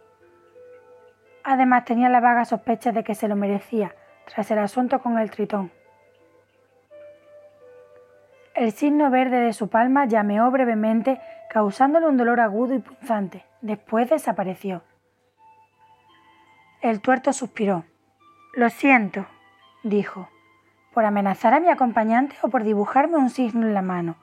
Además 1.45 1.85
tenía 1.85 2.09
la 2.09 2.21
vaga 2.21 2.47
sospecha 2.47 2.93
de 2.93 3.05
que 3.05 3.15
se 3.15 3.29
lo 3.29 3.37
merecía, 3.37 3.95
tras 4.25 4.51
el 4.51 4.59
asunto 4.59 5.03
con 5.03 5.19
el 5.19 5.31
tritón. 5.31 5.71
El 8.59 8.73
signo 8.73 9.09
verde 9.09 9.39
de 9.39 9.53
su 9.53 9.69
palma 9.69 10.07
llameó 10.07 10.51
brevemente, 10.51 11.21
causándole 11.49 12.09
un 12.09 12.17
dolor 12.17 12.41
agudo 12.41 12.75
y 12.75 12.81
punzante. 12.81 13.45
Después 13.61 14.11
desapareció. 14.11 14.83
El 16.81 17.01
tuerto 17.01 17.33
suspiró. 17.33 17.85
Lo 18.55 18.69
siento, 18.69 19.27
dijo. 19.85 20.29
¿Por 20.93 21.05
amenazar 21.05 21.55
a 21.55 21.61
mi 21.61 21.69
acompañante 21.69 22.35
o 22.43 22.49
por 22.49 22.65
dibujarme 22.65 23.17
un 23.17 23.31
signo 23.31 23.65
en 23.65 23.75
la 23.75 23.83
mano? 23.83 24.17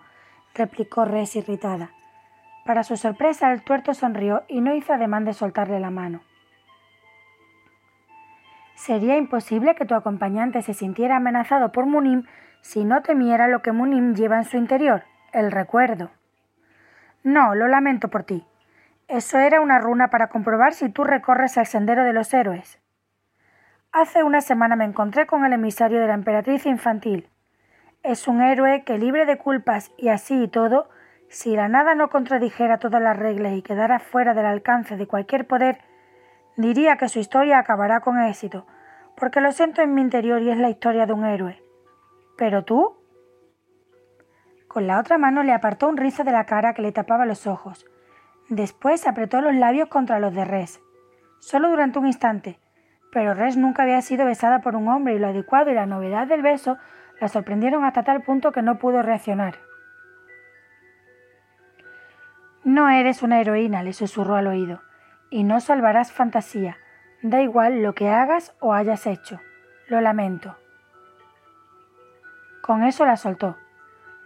replicó 0.53 1.05
Res 1.05 1.37
irritada. 1.37 1.91
Para 2.65 2.83
su 2.83 2.97
sorpresa, 2.97 3.53
el 3.53 3.61
tuerto 3.61 3.93
sonrió 3.93 4.43
y 4.49 4.59
no 4.59 4.75
hizo 4.75 4.91
ademán 4.91 5.23
de 5.23 5.31
soltarle 5.31 5.79
la 5.79 5.91
mano. 5.91 6.19
Sería 8.73 9.15
imposible 9.15 9.75
que 9.75 9.85
tu 9.85 9.95
acompañante 9.95 10.61
se 10.61 10.73
sintiera 10.73 11.15
amenazado 11.15 11.71
por 11.71 11.85
Munim 11.85 12.25
si 12.65 12.83
no 12.83 13.03
temiera 13.03 13.47
lo 13.47 13.61
que 13.61 13.71
Munim 13.71 14.15
lleva 14.15 14.37
en 14.37 14.43
su 14.43 14.57
interior, 14.57 15.03
el 15.33 15.51
recuerdo. 15.51 16.09
No, 17.21 17.53
lo 17.53 17.67
lamento 17.67 18.07
por 18.07 18.23
ti. 18.23 18.43
Eso 19.07 19.37
era 19.37 19.61
una 19.61 19.77
runa 19.77 20.09
para 20.09 20.29
comprobar 20.29 20.73
si 20.73 20.89
tú 20.89 21.03
recorres 21.03 21.57
el 21.57 21.67
sendero 21.67 22.03
de 22.03 22.11
los 22.11 22.33
héroes. 22.33 22.79
Hace 23.91 24.23
una 24.23 24.41
semana 24.41 24.75
me 24.75 24.83
encontré 24.83 25.27
con 25.27 25.45
el 25.45 25.53
emisario 25.53 26.01
de 26.01 26.07
la 26.07 26.15
emperatriz 26.15 26.65
infantil. 26.65 27.29
Es 28.01 28.27
un 28.27 28.41
héroe 28.41 28.83
que, 28.83 28.97
libre 28.97 29.27
de 29.27 29.37
culpas 29.37 29.91
y 29.95 30.09
así 30.09 30.41
y 30.41 30.47
todo, 30.47 30.89
si 31.29 31.55
la 31.55 31.67
nada 31.67 31.93
no 31.93 32.09
contradijera 32.09 32.79
todas 32.79 33.01
las 33.01 33.15
reglas 33.15 33.53
y 33.53 33.61
quedara 33.61 33.99
fuera 33.99 34.33
del 34.33 34.47
alcance 34.47 34.97
de 34.97 35.05
cualquier 35.05 35.45
poder, 35.45 35.81
diría 36.57 36.97
que 36.97 37.09
su 37.09 37.19
historia 37.19 37.59
acabará 37.59 37.99
con 37.99 38.19
éxito, 38.19 38.65
porque 39.15 39.39
lo 39.39 39.51
siento 39.51 39.83
en 39.83 39.93
mi 39.93 40.01
interior 40.01 40.41
y 40.41 40.49
es 40.49 40.57
la 40.57 40.71
historia 40.71 41.05
de 41.05 41.13
un 41.13 41.25
héroe. 41.25 41.64
¿Pero 42.37 42.63
tú? 42.63 42.97
Con 44.67 44.87
la 44.87 44.99
otra 44.99 45.17
mano 45.17 45.43
le 45.43 45.53
apartó 45.53 45.87
un 45.87 45.97
rizo 45.97 46.23
de 46.23 46.31
la 46.31 46.45
cara 46.45 46.73
que 46.73 46.81
le 46.81 46.91
tapaba 46.91 47.25
los 47.25 47.47
ojos. 47.47 47.85
Después 48.49 49.07
apretó 49.07 49.41
los 49.41 49.55
labios 49.55 49.87
contra 49.87 50.19
los 50.19 50.33
de 50.33 50.45
Res. 50.45 50.81
Solo 51.39 51.69
durante 51.69 51.99
un 51.99 52.07
instante, 52.07 52.59
pero 53.11 53.33
Res 53.33 53.55
nunca 53.55 53.83
había 53.83 54.01
sido 54.01 54.25
besada 54.25 54.59
por 54.59 54.75
un 54.75 54.89
hombre 54.89 55.15
y 55.15 55.19
lo 55.19 55.27
adecuado 55.27 55.71
y 55.71 55.73
la 55.73 55.85
novedad 55.85 56.27
del 56.27 56.41
beso 56.41 56.77
la 57.21 57.29
sorprendieron 57.29 57.85
hasta 57.85 58.03
tal 58.03 58.23
punto 58.23 58.51
que 58.51 58.61
no 58.61 58.77
pudo 58.77 59.01
reaccionar. 59.01 59.55
No 62.65 62.89
eres 62.89 63.23
una 63.23 63.39
heroína, 63.39 63.83
le 63.83 63.93
susurró 63.93 64.35
al 64.35 64.47
oído, 64.47 64.81
y 65.29 65.43
no 65.43 65.61
salvarás 65.61 66.11
fantasía. 66.11 66.77
Da 67.21 67.41
igual 67.41 67.81
lo 67.81 67.93
que 67.93 68.09
hagas 68.09 68.55
o 68.59 68.73
hayas 68.73 69.07
hecho. 69.07 69.39
Lo 69.87 70.01
lamento. 70.01 70.57
Con 72.65 72.83
eso 72.83 73.05
la 73.05 73.15
soltó. 73.15 73.57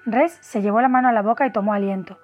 Res 0.06 0.32
se 0.39 0.62
llevó 0.62 0.80
la 0.80 0.88
mano 0.88 1.10
a 1.10 1.12
la 1.12 1.21
boca 1.21 1.45
y 1.45 1.52
tomó 1.52 1.73
aliento. 1.73 2.19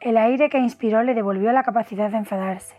El 0.00 0.16
aire 0.16 0.48
que 0.48 0.56
inspiró 0.56 1.02
le 1.02 1.12
devolvió 1.12 1.52
la 1.52 1.62
capacidad 1.62 2.10
de 2.10 2.16
enfadarse. 2.16 2.74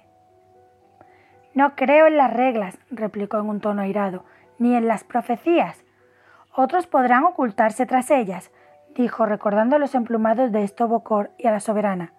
No 1.53 1.75
creo 1.75 2.07
en 2.07 2.17
las 2.17 2.33
reglas, 2.33 2.79
replicó 2.89 3.37
en 3.37 3.49
un 3.49 3.61
tono 3.61 3.83
airado, 3.83 4.25
ni 4.57 4.75
en 4.75 4.87
las 4.87 5.03
profecías. 5.03 5.85
Otros 6.55 6.87
podrán 6.87 7.25
ocultarse 7.25 7.85
tras 7.85 8.09
ellas, 8.09 8.51
dijo 8.95 9.27
recordando 9.27 9.77
los 9.77 9.93
emplumados 9.93 10.51
de 10.51 10.63
Estobocor 10.63 11.29
y 11.37 11.45
a 11.45 11.51
la 11.51 11.59
soberana. 11.59 12.13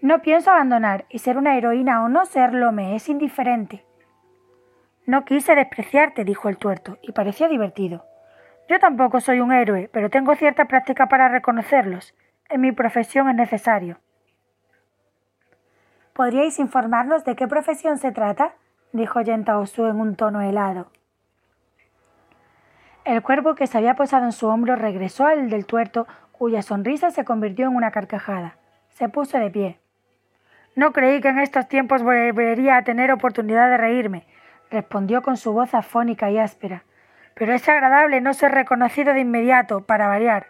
No 0.00 0.22
pienso 0.22 0.52
abandonar, 0.52 1.04
y 1.10 1.18
ser 1.18 1.36
una 1.36 1.58
heroína 1.58 2.02
o 2.02 2.08
no 2.08 2.24
serlo 2.24 2.72
me 2.72 2.96
es 2.96 3.10
indiferente. 3.10 3.84
No 5.04 5.26
quise 5.26 5.54
despreciarte, 5.54 6.24
dijo 6.24 6.48
el 6.48 6.56
tuerto, 6.56 6.96
y 7.02 7.12
parecía 7.12 7.46
divertido. 7.46 8.06
Yo 8.68 8.78
tampoco 8.78 9.20
soy 9.20 9.40
un 9.40 9.52
héroe, 9.52 9.90
pero 9.92 10.08
tengo 10.08 10.34
cierta 10.34 10.64
práctica 10.64 11.06
para 11.06 11.28
reconocerlos. 11.28 12.14
En 12.48 12.62
mi 12.62 12.72
profesión 12.72 13.28
es 13.28 13.34
necesario. 13.34 13.98
¿Podríais 16.14 16.58
informarnos 16.58 17.24
de 17.24 17.36
qué 17.36 17.46
profesión 17.46 17.98
se 17.98 18.12
trata? 18.12 18.54
dijo 18.92 19.20
Osu 19.56 19.86
en 19.86 20.00
un 20.00 20.16
tono 20.16 20.40
helado. 20.40 20.90
El 23.04 23.20
cuervo 23.22 23.54
que 23.54 23.66
se 23.66 23.76
había 23.76 23.96
posado 23.96 24.24
en 24.24 24.32
su 24.32 24.46
hombro 24.46 24.76
regresó 24.76 25.26
al 25.26 25.50
del 25.50 25.66
tuerto, 25.66 26.06
cuya 26.32 26.62
sonrisa 26.62 27.10
se 27.10 27.24
convirtió 27.24 27.66
en 27.66 27.76
una 27.76 27.90
carcajada. 27.90 28.56
Se 28.88 29.10
puso 29.10 29.38
de 29.38 29.50
pie. 29.50 29.78
No 30.74 30.92
creí 30.92 31.20
que 31.20 31.28
en 31.28 31.38
estos 31.38 31.68
tiempos 31.68 32.02
volvería 32.02 32.78
a 32.78 32.84
tener 32.84 33.12
oportunidad 33.12 33.68
de 33.68 33.76
reírme, 33.76 34.26
respondió 34.70 35.22
con 35.22 35.36
su 35.36 35.52
voz 35.52 35.74
afónica 35.74 36.30
y 36.30 36.38
áspera 36.38 36.84
pero 37.34 37.54
es 37.54 37.68
agradable 37.68 38.20
no 38.20 38.34
ser 38.34 38.52
reconocido 38.52 39.12
de 39.12 39.20
inmediato, 39.20 39.86
para 39.86 40.08
variar. 40.08 40.48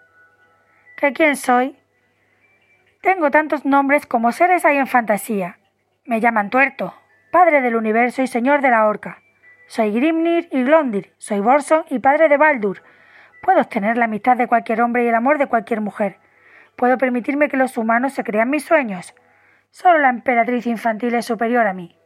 ¿Qué 0.97 1.13
quién 1.13 1.37
soy? 1.37 1.77
Tengo 3.01 3.31
tantos 3.31 3.65
nombres 3.65 4.07
como 4.07 4.33
seres 4.33 4.65
hay 4.65 4.79
en 4.79 4.87
fantasía. 4.87 5.59
Me 6.05 6.21
llaman 6.21 6.51
Tuerto, 6.51 6.95
padre 7.31 7.61
del 7.61 7.77
universo 7.77 8.23
y 8.23 8.27
señor 8.27 8.63
de 8.63 8.71
la 8.71 8.87
horca. 8.87 9.19
Soy 9.67 9.93
Grimnir 9.93 10.49
y 10.53 10.63
Glondir, 10.63 11.13
soy 11.19 11.41
Borson 11.41 11.85
y 11.91 11.99
padre 11.99 12.29
de 12.29 12.37
Baldur. 12.37 12.83
Puedo 13.43 13.61
obtener 13.61 13.97
la 13.97 14.05
amistad 14.05 14.37
de 14.37 14.47
cualquier 14.47 14.81
hombre 14.83 15.05
y 15.05 15.09
el 15.09 15.15
amor 15.15 15.39
de 15.39 15.47
cualquier 15.47 15.81
mujer. 15.81 16.19
Puedo 16.77 16.99
permitirme 16.99 17.49
que 17.49 17.57
los 17.57 17.77
humanos 17.77 18.13
se 18.13 18.25
crean 18.25 18.51
mis 18.51 18.65
sueños. 18.65 19.15
Solo 19.71 19.99
la 19.99 20.11
emperatriz 20.11 20.67
infantil 20.67 21.15
es 21.15 21.27
superior 21.27 21.67
a 21.67 21.75
mí. 21.75 21.99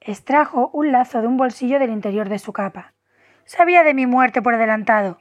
Extrajo 0.00 0.70
un 0.72 0.92
lazo 0.92 1.20
de 1.20 1.26
un 1.26 1.36
bolsillo 1.36 1.78
del 1.78 1.90
interior 1.90 2.28
de 2.28 2.38
su 2.38 2.52
capa. 2.52 2.95
Sabía 3.46 3.84
de 3.84 3.94
mi 3.94 4.06
muerte 4.06 4.42
por 4.42 4.54
adelantado, 4.54 5.18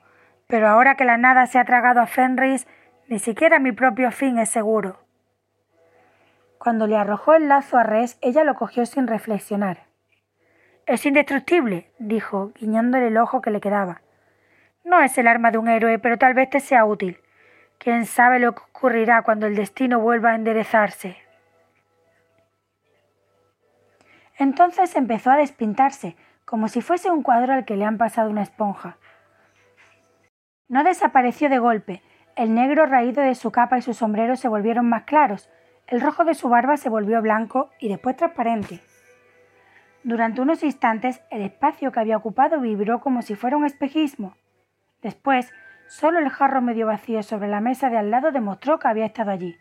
pero 0.48 0.68
ahora 0.68 0.96
que 0.96 1.06
la 1.06 1.18
nada 1.18 1.46
se 1.46 1.60
ha 1.60 1.66
tragado 1.66 2.02
a 2.02 2.08
Fenris, 2.08 2.68
ni 3.08 3.20
siquiera 3.20 3.60
mi 3.60 3.72
propio 3.72 4.12
fin 4.12 4.40
es 4.40 4.50
seguro. 4.50 5.00
Cuando 6.58 6.88
le 6.88 6.98
arrojó 6.98 7.36
el 7.36 7.48
lazo 7.48 7.78
a 7.78 7.84
Res, 7.84 8.18
ella 8.22 8.44
lo 8.44 8.56
cogió 8.56 8.88
sin 8.88 9.06
reflexionar. 9.06 9.84
Es 10.88 11.06
indestructible, 11.06 11.92
dijo, 12.00 12.52
guiñándole 12.60 13.08
el 13.08 13.18
ojo 13.18 13.42
que 13.42 13.52
le 13.52 13.62
quedaba. 13.62 14.02
No 14.84 15.02
es 15.02 15.16
el 15.20 15.28
arma 15.28 15.52
de 15.52 15.60
un 15.60 15.68
héroe, 15.68 16.00
pero 16.00 16.18
tal 16.18 16.34
vez 16.34 16.50
te 16.50 16.60
sea 16.60 16.84
útil. 16.84 17.20
Quién 17.78 18.08
sabe 18.08 18.40
lo 18.40 18.56
que 18.56 18.64
ocurrirá 18.64 19.22
cuando 19.22 19.46
el 19.46 19.56
destino 19.56 20.00
vuelva 20.00 20.32
a 20.32 20.36
enderezarse. 20.36 21.18
Entonces 24.38 24.96
empezó 24.96 25.30
a 25.30 25.38
despintarse, 25.38 26.16
como 26.46 26.68
si 26.68 26.82
fuese 26.82 27.12
un 27.12 27.24
cuadro 27.24 27.54
al 27.54 27.66
que 27.66 27.76
le 27.76 27.86
han 27.86 27.98
pasado 27.98 28.30
una 28.30 28.44
esponja. 28.44 28.98
No 30.68 30.84
desapareció 30.84 31.50
de 31.50 31.60
golpe. 31.60 32.02
El 32.36 32.54
negro 32.54 32.86
raído 32.86 33.24
de 33.24 33.36
su 33.36 33.52
capa 33.52 33.78
y 33.78 33.82
su 33.82 33.94
sombrero 33.94 34.36
se 34.36 34.48
volvieron 34.48 34.88
más 34.88 35.04
claros, 35.04 35.50
el 35.88 36.02
rojo 36.02 36.26
de 36.26 36.34
su 36.34 36.50
barba 36.50 36.78
se 36.78 36.90
volvió 36.90 37.22
blanco 37.22 37.70
y 37.80 37.90
después 37.90 38.16
transparente. 38.16 38.82
Durante 40.04 40.42
unos 40.42 40.64
instantes 40.64 41.22
el 41.30 41.44
espacio 41.44 41.92
que 41.92 42.00
había 42.00 42.18
ocupado 42.18 42.60
vibró 42.60 43.00
como 43.02 43.22
si 43.22 43.36
fuera 43.36 43.58
un 43.58 43.66
espejismo. 43.66 44.36
Después, 45.02 45.52
solo 45.88 46.20
el 46.20 46.30
jarro 46.30 46.62
medio 46.62 46.88
vacío 46.88 47.22
sobre 47.22 47.48
la 47.48 47.60
mesa 47.60 47.90
de 47.90 47.98
al 47.98 48.10
lado 48.10 48.32
demostró 48.32 48.80
que 48.80 48.88
había 48.88 49.06
estado 49.06 49.32
allí. 49.32 49.58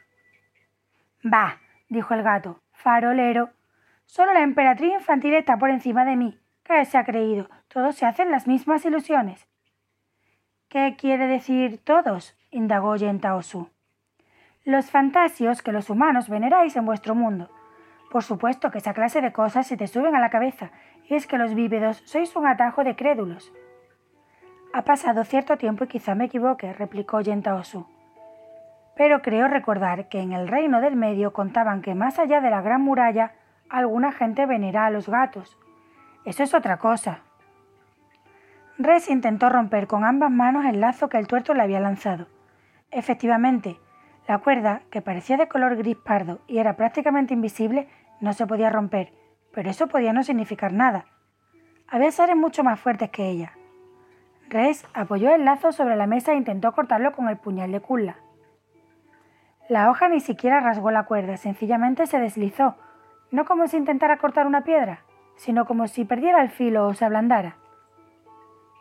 Bah, 1.22 1.60
dijo 1.88 2.14
el 2.14 2.22
gato, 2.22 2.62
farolero. 2.72 3.50
Solo 4.06 4.32
la 4.32 4.42
emperatriz 4.42 4.92
infantil 4.92 5.34
está 5.34 5.58
por 5.58 5.70
encima 5.70 6.04
de 6.04 6.16
mí. 6.16 6.38
¿Qué 6.64 6.83
se 6.87 6.96
ha 6.96 7.05
creído? 7.05 7.48
Todos 7.68 7.94
se 7.94 8.07
hacen 8.07 8.31
las 8.31 8.46
mismas 8.46 8.87
ilusiones. 8.87 9.46
¿Qué 10.68 10.96
quiere 10.98 11.27
decir 11.27 11.79
todos? 11.85 12.38
indagó 12.50 12.96
Yentaosu. 12.96 13.68
Los 14.64 14.90
fantasios 14.90 15.61
que 15.61 15.72
los 15.72 15.90
humanos 15.90 16.31
veneráis 16.31 16.74
en 16.77 16.87
vuestro 16.87 17.14
mundo. 17.14 17.50
Por 18.11 18.22
supuesto 18.22 18.70
que 18.70 18.79
esa 18.79 18.94
clase 18.94 19.20
de 19.20 19.31
cosas 19.31 19.66
se 19.66 19.77
te 19.77 19.87
suben 19.88 20.16
a 20.16 20.20
la 20.20 20.31
cabeza, 20.31 20.70
y 21.07 21.16
es 21.16 21.27
que 21.27 21.37
los 21.37 21.55
vívidos 21.55 22.03
sois 22.07 22.35
un 22.35 22.46
atajo 22.46 22.83
de 22.83 22.96
crédulos. 22.96 23.53
Ha 24.72 24.83
pasado 24.83 25.24
cierto 25.24 25.59
tiempo 25.59 25.85
y 25.85 25.88
quizá 25.88 26.14
me 26.14 26.24
equivoque, 26.24 26.72
replicó 26.72 27.20
Yentaosu. 27.20 27.87
Pero 28.96 29.20
creo 29.20 29.48
recordar 29.48 30.09
que 30.09 30.20
en 30.20 30.33
el 30.33 30.48
reino 30.48 30.81
del 30.81 30.96
medio 30.96 31.35
contaban 31.35 31.83
que 31.83 31.94
más 31.94 32.18
allá 32.18 32.40
de 32.40 32.48
la 32.48 32.62
gran 32.62 32.81
muralla 32.81 33.35
alguna 33.68 34.12
gente 34.12 34.46
venera 34.46 34.87
a 34.87 34.90
los 34.90 35.11
gatos. 35.11 35.59
Eso 36.24 36.42
es 36.42 36.54
otra 36.54 36.78
cosa. 36.78 37.20
Res 38.78 39.08
intentó 39.10 39.50
romper 39.50 39.87
con 39.87 40.04
ambas 40.04 40.30
manos 40.30 40.64
el 40.64 40.80
lazo 40.80 41.08
que 41.08 41.18
el 41.18 41.26
tuerto 41.26 41.54
le 41.54 41.62
había 41.62 41.80
lanzado. 41.80 42.26
Efectivamente, 42.90 43.78
la 44.26 44.38
cuerda, 44.38 44.82
que 44.90 45.02
parecía 45.02 45.37
de 45.37 45.48
color 45.48 45.76
gris 45.76 45.96
pardo 45.96 46.40
y 46.46 46.58
era 46.58 46.76
prácticamente 46.76 47.34
invisible, 47.34 47.88
no 48.20 48.32
se 48.32 48.46
podía 48.46 48.70
romper, 48.70 49.12
pero 49.52 49.68
eso 49.68 49.87
podía 49.87 50.12
no 50.12 50.22
significar 50.22 50.72
nada. 50.72 51.04
Había 51.88 52.10
seres 52.10 52.37
mucho 52.37 52.64
más 52.64 52.80
fuertes 52.80 53.10
que 53.10 53.28
ella. 53.28 53.52
Res 54.48 54.87
apoyó 54.94 55.34
el 55.34 55.44
lazo 55.44 55.72
sobre 55.72 55.96
la 55.96 56.06
mesa 56.06 56.32
e 56.32 56.37
intentó 56.37 56.72
cortarlo 56.72 57.12
con 57.12 57.28
el 57.28 57.37
puñal 57.37 57.70
de 57.70 57.80
Kulla. 57.80 58.16
La 59.68 59.90
hoja 59.90 60.08
ni 60.08 60.20
siquiera 60.20 60.60
rasgó 60.60 60.90
la 60.90 61.04
cuerda, 61.04 61.37
sencillamente 61.37 62.06
se 62.06 62.18
deslizó, 62.18 62.76
no 63.30 63.44
como 63.44 63.66
si 63.66 63.76
intentara 63.76 64.18
cortar 64.18 64.46
una 64.46 64.64
piedra, 64.64 65.04
sino 65.36 65.66
como 65.66 65.88
si 65.88 66.04
perdiera 66.04 66.42
el 66.42 66.50
filo 66.50 66.86
o 66.86 66.94
se 66.94 67.04
ablandara. 67.04 67.56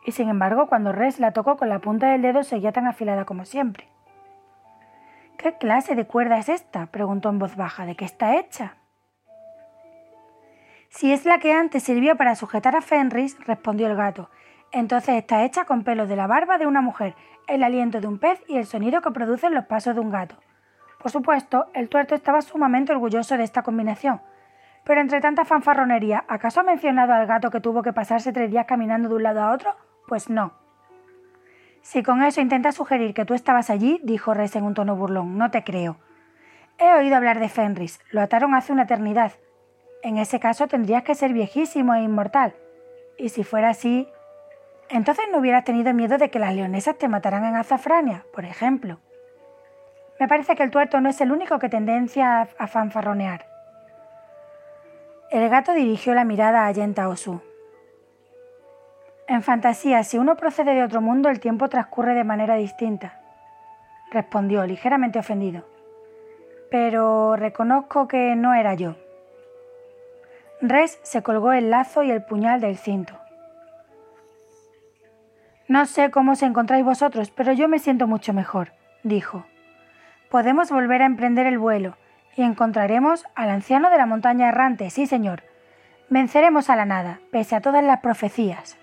Y 0.05 0.11
sin 0.11 0.29
embargo, 0.29 0.67
cuando 0.67 0.91
Res 0.91 1.19
la 1.19 1.31
tocó 1.31 1.57
con 1.57 1.69
la 1.69 1.79
punta 1.79 2.11
del 2.11 2.21
dedo, 2.21 2.43
seguía 2.43 2.71
tan 2.71 2.87
afilada 2.87 3.25
como 3.25 3.45
siempre. 3.45 3.87
¿Qué 5.37 5.57
clase 5.57 5.95
de 5.95 6.05
cuerda 6.05 6.37
es 6.37 6.49
esta? 6.49 6.87
preguntó 6.87 7.29
en 7.29 7.39
voz 7.39 7.55
baja. 7.55 7.85
¿De 7.85 7.95
qué 7.95 8.05
está 8.05 8.37
hecha? 8.37 8.75
Si 10.89 11.11
es 11.11 11.25
la 11.25 11.39
que 11.39 11.53
antes 11.53 11.83
sirvió 11.83 12.15
para 12.17 12.35
sujetar 12.35 12.75
a 12.75 12.81
Fenris, 12.81 13.37
respondió 13.45 13.87
el 13.87 13.95
gato, 13.95 14.29
entonces 14.71 15.15
está 15.15 15.43
hecha 15.43 15.65
con 15.65 15.83
pelos 15.83 16.07
de 16.07 16.15
la 16.15 16.27
barba 16.27 16.57
de 16.57 16.67
una 16.67 16.81
mujer, 16.81 17.15
el 17.47 17.63
aliento 17.63 17.99
de 17.99 18.07
un 18.07 18.19
pez 18.19 18.41
y 18.47 18.57
el 18.57 18.65
sonido 18.65 19.01
que 19.01 19.11
producen 19.11 19.53
los 19.53 19.65
pasos 19.65 19.95
de 19.95 20.01
un 20.01 20.11
gato. 20.11 20.35
Por 20.99 21.11
supuesto, 21.11 21.67
el 21.73 21.89
tuerto 21.89 22.15
estaba 22.15 22.41
sumamente 22.41 22.93
orgulloso 22.93 23.37
de 23.37 23.43
esta 23.43 23.63
combinación, 23.63 24.21
pero 24.83 25.01
entre 25.01 25.21
tanta 25.21 25.45
fanfarronería, 25.45 26.25
¿acaso 26.27 26.59
ha 26.59 26.63
mencionado 26.63 27.13
al 27.13 27.25
gato 27.25 27.51
que 27.51 27.61
tuvo 27.61 27.83
que 27.83 27.93
pasarse 27.93 28.33
tres 28.33 28.51
días 28.51 28.65
caminando 28.65 29.09
de 29.09 29.15
un 29.15 29.23
lado 29.23 29.41
a 29.41 29.51
otro? 29.51 29.75
Pues 30.07 30.29
no. 30.29 30.53
Si 31.81 32.03
con 32.03 32.23
eso 32.23 32.41
intentas 32.41 32.75
sugerir 32.75 33.13
que 33.13 33.25
tú 33.25 33.33
estabas 33.33 33.69
allí, 33.69 33.99
dijo 34.03 34.33
Res 34.33 34.55
en 34.55 34.63
un 34.63 34.73
tono 34.73 34.95
burlón, 34.95 35.37
no 35.37 35.51
te 35.51 35.63
creo. 35.63 35.97
He 36.79 36.93
oído 36.93 37.15
hablar 37.15 37.39
de 37.39 37.49
Fenris, 37.49 37.99
lo 38.09 38.21
ataron 38.21 38.55
hace 38.55 38.73
una 38.73 38.83
eternidad. 38.83 39.33
En 40.01 40.17
ese 40.17 40.39
caso 40.39 40.67
tendrías 40.67 41.03
que 41.03 41.15
ser 41.15 41.33
viejísimo 41.33 41.93
e 41.93 42.01
inmortal. 42.01 42.53
Y 43.17 43.29
si 43.29 43.43
fuera 43.43 43.69
así, 43.69 44.07
entonces 44.89 45.25
no 45.31 45.37
hubieras 45.37 45.63
tenido 45.63 45.93
miedo 45.93 46.17
de 46.17 46.29
que 46.29 46.39
las 46.39 46.53
leonesas 46.53 46.97
te 46.97 47.07
mataran 47.07 47.45
en 47.45 47.55
azafrania, 47.55 48.25
por 48.33 48.43
ejemplo. 48.45 48.99
Me 50.19 50.27
parece 50.27 50.55
que 50.55 50.63
el 50.63 50.71
tuerto 50.71 50.99
no 50.99 51.09
es 51.09 51.19
el 51.21 51.31
único 51.31 51.59
que 51.59 51.69
tendencia 51.69 52.47
a 52.57 52.67
fanfarronear. 52.67 53.52
El 55.33 55.49
gato 55.49 55.73
dirigió 55.73 56.13
la 56.13 56.25
mirada 56.25 56.67
a 56.67 56.71
Yenta 56.71 57.09
Osu. 57.09 57.41
En 59.27 59.41
fantasía, 59.41 60.03
si 60.03 60.19
uno 60.19 60.35
procede 60.35 60.75
de 60.75 60.83
otro 60.83 61.01
mundo, 61.01 61.27
el 61.27 61.39
tiempo 61.39 61.69
transcurre 61.69 62.13
de 62.13 62.23
manera 62.23 62.53
distinta, 62.53 63.19
respondió, 64.11 64.63
ligeramente 64.67 65.17
ofendido. 65.17 65.65
Pero 66.69 67.35
reconozco 67.35 68.07
que 68.07 68.35
no 68.35 68.53
era 68.53 68.75
yo. 68.75 68.95
Res 70.61 70.99
se 71.01 71.23
colgó 71.23 71.51
el 71.51 71.71
lazo 71.71 72.03
y 72.03 72.11
el 72.11 72.23
puñal 72.23 72.61
del 72.61 72.77
cinto. 72.77 73.17
No 75.67 75.87
sé 75.87 76.11
cómo 76.11 76.33
os 76.33 76.43
encontráis 76.43 76.85
vosotros, 76.85 77.31
pero 77.31 77.53
yo 77.53 77.67
me 77.67 77.79
siento 77.79 78.05
mucho 78.05 78.33
mejor, 78.33 78.73
dijo. 79.01 79.45
Podemos 80.29 80.69
volver 80.69 81.01
a 81.01 81.07
emprender 81.07 81.47
el 81.47 81.57
vuelo 81.57 81.97
y 82.35 82.43
encontraremos 82.43 83.25
al 83.35 83.49
anciano 83.49 83.89
de 83.89 83.97
la 83.97 84.05
montaña 84.05 84.49
errante, 84.49 84.89
sí 84.89 85.07
señor. 85.07 85.43
Venceremos 86.09 86.69
a 86.69 86.75
la 86.75 86.85
nada, 86.85 87.19
pese 87.31 87.55
a 87.55 87.61
todas 87.61 87.83
las 87.83 87.99
profecías. 88.01 88.77